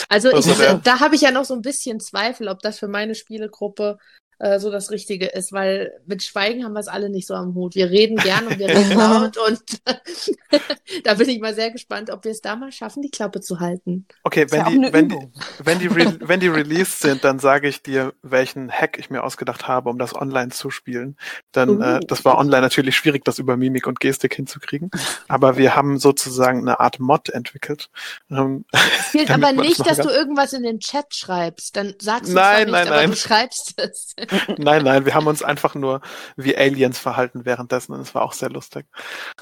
Also 0.08 0.28
ich, 0.28 0.34
also 0.34 0.80
da 0.82 1.00
habe 1.00 1.14
ich 1.14 1.22
ja 1.22 1.30
noch 1.30 1.44
so 1.44 1.54
ein 1.54 1.62
bisschen 1.62 2.00
Zweifel, 2.00 2.48
ob 2.48 2.60
das 2.60 2.78
für 2.78 2.88
meine 2.88 3.14
Spielegruppe 3.14 3.98
äh, 4.42 4.58
so 4.58 4.72
das 4.72 4.90
Richtige 4.90 5.26
ist, 5.26 5.52
weil 5.52 5.92
mit 6.04 6.24
Schweigen 6.24 6.64
haben 6.64 6.72
wir 6.72 6.80
es 6.80 6.88
alle 6.88 7.10
nicht 7.10 7.28
so 7.28 7.34
am 7.34 7.54
Hut. 7.54 7.76
Wir 7.76 7.90
reden 7.90 8.16
gern 8.16 8.48
und 8.48 8.58
wir 8.58 8.68
reden 8.76 8.98
laut 8.98 9.36
und 9.38 9.62
da 11.04 11.14
bin 11.14 11.28
ich 11.28 11.40
mal 11.40 11.54
sehr 11.54 11.70
gespannt, 11.70 12.10
ob 12.10 12.24
wir 12.24 12.32
es 12.32 12.40
da 12.40 12.56
mal 12.56 12.72
schaffen, 12.72 13.02
die 13.02 13.10
Klappe 13.10 13.40
zu 13.40 13.60
halten. 13.60 14.04
Okay, 14.24 14.46
wenn, 14.50 14.60
ja 14.60 14.68
die, 14.68 14.92
wenn, 14.92 15.08
die, 15.08 15.28
wenn, 15.62 15.78
die 15.78 15.90
wenn 16.28 16.40
die 16.40 16.48
released 16.48 16.98
sind, 16.98 17.22
dann 17.22 17.38
sage 17.38 17.68
ich 17.68 17.82
dir, 17.82 18.14
welchen 18.22 18.68
Hack 18.68 18.98
ich 18.98 19.10
mir 19.10 19.22
ausgedacht 19.22 19.68
habe, 19.68 19.88
um 19.90 19.98
das 19.98 20.12
online 20.12 20.50
zu 20.50 20.70
spielen. 20.70 21.16
Dann, 21.52 21.80
uh. 21.80 21.82
äh, 21.82 22.00
das 22.00 22.24
war 22.24 22.36
online 22.36 22.62
natürlich 22.62 22.96
schwierig, 22.96 23.24
das 23.24 23.38
über 23.38 23.56
Mimik 23.56 23.86
und 23.86 24.00
Gestik 24.00 24.34
hinzukriegen, 24.34 24.90
aber 25.28 25.56
wir 25.56 25.76
haben 25.76 26.00
sozusagen 26.00 26.58
eine 26.58 26.80
Art 26.80 26.98
Mod 26.98 27.28
entwickelt. 27.28 27.90
Ähm, 28.28 28.64
es 28.72 29.12
gilt 29.12 29.30
aber 29.30 29.52
nicht, 29.52 29.86
dass 29.86 29.98
du 29.98 30.08
irgendwas 30.08 30.52
in 30.52 30.64
den 30.64 30.80
Chat 30.80 31.14
schreibst. 31.14 31.76
Dann 31.76 31.94
sagst 32.00 32.30
du 32.30 32.34
nein, 32.34 32.64
nicht, 32.64 32.72
nein, 32.72 32.88
aber 32.88 32.96
nein. 32.96 33.10
du 33.10 33.16
schreibst 33.16 33.74
es. 33.76 34.16
Nein, 34.58 34.84
nein, 34.84 35.04
wir 35.04 35.14
haben 35.14 35.26
uns 35.26 35.42
einfach 35.42 35.74
nur 35.74 36.00
wie 36.36 36.56
Aliens 36.56 36.98
verhalten 36.98 37.44
währenddessen 37.44 37.92
und 37.92 38.00
es 38.00 38.14
war 38.14 38.22
auch 38.22 38.32
sehr 38.32 38.50
lustig. 38.50 38.86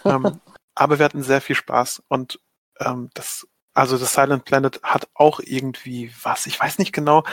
ähm, 0.04 0.40
aber 0.74 0.98
wir 0.98 1.04
hatten 1.04 1.22
sehr 1.22 1.40
viel 1.40 1.56
Spaß 1.56 2.02
und 2.08 2.40
ähm, 2.78 3.10
das, 3.14 3.46
also 3.74 3.98
das 3.98 4.14
Silent 4.14 4.44
Planet 4.44 4.80
hat 4.82 5.08
auch 5.14 5.40
irgendwie 5.40 6.12
was. 6.22 6.46
Ich 6.46 6.58
weiß 6.58 6.78
nicht 6.78 6.92
genau, 6.92 7.24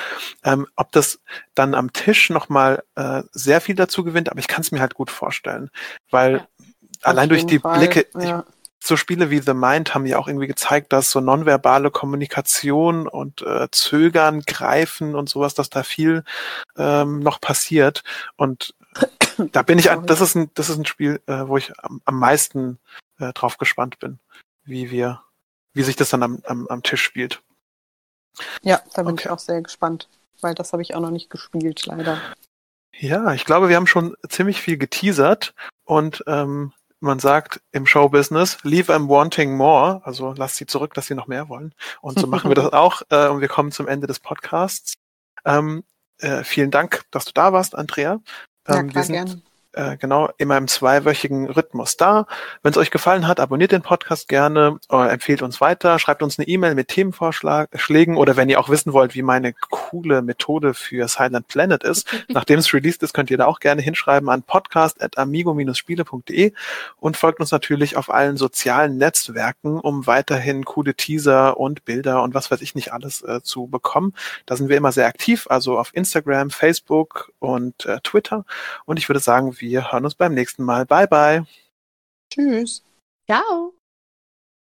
ähm, 0.44 0.68
ob 0.76 0.92
das 0.92 1.22
dann 1.56 1.74
am 1.74 1.94
Tisch 1.94 2.30
nochmal 2.30 2.84
äh, 2.96 3.24
sehr 3.32 3.62
viel 3.62 3.76
dazu 3.76 4.04
gewinnt, 4.04 4.30
aber 4.30 4.40
ich 4.40 4.48
kann 4.48 4.62
es 4.62 4.72
mir 4.72 4.82
halt 4.82 4.94
gut 4.94 5.12
vorstellen, 5.12 5.70
weil 6.12 6.36
ja, 6.36 6.48
allein 7.04 7.30
durch 7.30 7.46
die 7.46 7.60
Fall. 7.60 7.78
Blicke, 7.78 8.08
ja. 8.20 8.46
So 8.84 8.96
Spiele 8.96 9.30
wie 9.30 9.40
The 9.40 9.54
Mind 9.54 9.94
haben 9.94 10.06
ja 10.06 10.18
auch 10.18 10.28
irgendwie 10.28 10.48
gezeigt, 10.48 10.94
dass 10.94 11.12
so 11.12 11.20
nonverbale 11.20 11.92
Kommunikation 11.92 13.08
und 13.08 13.42
äh, 13.42 13.68
Zögern, 13.72 14.42
Greifen 14.42 15.16
und 15.16 15.30
sowas, 15.30 15.54
dass 15.54 15.70
da 15.70 15.84
viel 15.84 16.24
ähm, 16.78 17.20
noch 17.20 17.42
passiert. 17.42 18.04
Und 18.36 18.76
da 19.52 19.62
bin 19.64 19.80
ich, 19.80 19.90
das 20.06 20.22
ist 20.22 20.36
ein, 20.36 20.52
das 20.54 20.70
ist 20.70 20.78
ein 20.78 20.86
Spiel, 20.86 21.22
äh, 21.28 21.48
wo 21.48 21.58
ich 21.58 21.74
am, 21.80 22.02
am 22.06 22.20
meisten 22.20 22.80
äh, 23.20 23.34
drauf 23.34 23.58
gespannt 23.58 24.00
bin, 24.00 24.20
wie 24.64 24.92
wir, 24.92 25.22
wie 25.74 25.84
sich 25.84 25.96
das 25.96 26.10
dann 26.10 26.24
am, 26.24 26.42
am, 26.46 26.68
am 26.68 26.84
Tisch 26.84 27.04
spielt. 27.04 27.42
Ja, 28.62 28.82
da 28.94 29.04
bin 29.04 29.14
okay. 29.14 29.24
ich 29.26 29.30
auch 29.30 29.40
sehr 29.40 29.62
gespannt, 29.62 30.08
weil 30.42 30.54
das 30.54 30.72
habe 30.72 30.82
ich 30.82 30.94
auch 30.94 31.02
noch 31.02 31.10
nicht 31.10 31.30
gespielt, 31.30 31.86
leider. 31.88 32.22
Ja, 33.00 33.34
ich 33.34 33.46
glaube, 33.46 33.70
wir 33.70 33.76
haben 33.76 33.88
schon 33.88 34.16
ziemlich 34.28 34.62
viel 34.62 34.78
geteasert 34.78 35.54
und 35.84 36.24
ähm, 36.28 36.74
man 37.00 37.20
sagt 37.20 37.62
im 37.72 37.86
Showbusiness, 37.86 38.58
leave 38.64 38.86
them 38.86 39.08
wanting 39.08 39.56
more, 39.56 40.02
also 40.04 40.34
lass 40.36 40.56
sie 40.56 40.66
zurück, 40.66 40.94
dass 40.94 41.08
sie 41.08 41.16
noch 41.16 41.28
mehr 41.28 41.50
wollen. 41.50 41.74
Und 42.02 42.20
so 42.20 42.28
machen 42.28 42.50
wir 42.50 42.56
das 42.56 42.72
auch 42.74 43.02
äh, 43.10 43.28
und 43.28 43.42
wir 43.42 43.48
kommen 43.48 43.72
zum 43.72 43.88
Ende 43.88 44.08
des 44.08 44.20
Podcasts. 44.20 44.96
Ähm, 45.46 45.84
äh, 46.20 46.44
vielen 46.44 46.72
Dank, 46.72 47.04
dass 47.12 47.26
du 47.26 47.32
da 47.34 47.54
warst, 47.54 47.76
Andrea. 47.76 48.20
Ähm, 48.68 48.76
ja, 48.76 48.84
klar, 48.84 48.94
wir 48.94 49.04
sind, 49.04 49.14
gerne 49.14 49.42
äh, 49.78 49.98
genau 49.98 50.30
immer 50.38 50.58
im 50.58 50.68
zweiwöchigen 50.68 51.50
Rhythmus 51.50 51.96
da. 51.98 52.26
Wenn 52.64 52.72
es 52.72 52.78
euch 52.78 52.92
gefallen 52.92 53.28
hat, 53.28 53.40
abonniert 53.40 53.72
den 53.72 53.84
Podcast 53.84 54.28
gerne, 54.28 54.80
äh, 54.92 55.10
empfehlt 55.10 55.44
uns 55.44 55.62
weiter, 55.62 56.00
schreibt 56.00 56.24
uns 56.24 56.40
eine 56.40 56.48
E-Mail 56.48 56.74
mit 56.76 56.88
Themenvorschlägen 56.88 58.18
oder 58.18 58.36
wenn 58.36 58.50
ihr 58.50 58.60
auch 58.60 58.70
wissen 58.70 58.94
wollt, 58.94 59.14
wie 59.14 59.22
meine 59.22 59.54
coole 59.70 60.24
Methode 60.24 60.74
für 60.74 61.08
Silent 61.08 61.48
Planet 61.48 61.84
ist, 61.84 62.08
nachdem 62.28 62.58
es 62.60 62.74
released 62.74 63.04
ist, 63.04 63.14
könnt 63.14 63.30
ihr 63.30 63.38
da 63.38 63.46
auch 63.46 63.60
gerne 63.60 63.84
hinschreiben 63.84 64.30
an 64.30 64.42
podcast.amigo-spiele.de 64.42 66.54
und 67.00 67.18
folgt 67.18 67.40
uns 67.40 67.52
natürlich 67.52 67.98
auf 67.98 68.12
allen 68.12 68.38
sozialen 68.38 68.98
Netzwerken, 68.98 69.80
um 69.80 70.08
weiterhin 70.08 70.66
coole 70.66 70.96
Teaser 70.96 71.60
und 71.60 71.86
Bilder 71.86 72.24
und 72.24 72.34
was 72.34 72.50
weiß 72.50 72.62
ich 72.62 72.74
nicht 72.74 72.94
alles 72.94 73.22
äh, 73.22 73.44
zu 73.44 73.68
bekommen. 73.68 74.16
Da 74.48 74.56
sind 74.56 74.70
wir 74.70 74.78
immer 74.78 74.92
sehr 74.92 75.06
aktiv, 75.06 75.46
also 75.50 75.78
auf 75.78 75.92
Instagram, 75.94 76.50
Facebook 76.50 77.32
und 77.40 77.86
äh, 77.86 78.00
Twitter. 78.04 78.44
Und 78.86 78.98
ich 78.98 79.08
würde 79.08 79.20
sagen, 79.20 79.56
wir 79.60 79.67
wir 79.70 79.92
hören 79.92 80.06
uns 80.06 80.16
beim 80.16 80.34
nächsten 80.34 80.64
Mal. 80.64 80.86
Bye, 80.86 81.08
bye. 81.08 81.46
Tschüss. 82.30 82.84
Ciao. 83.26 83.77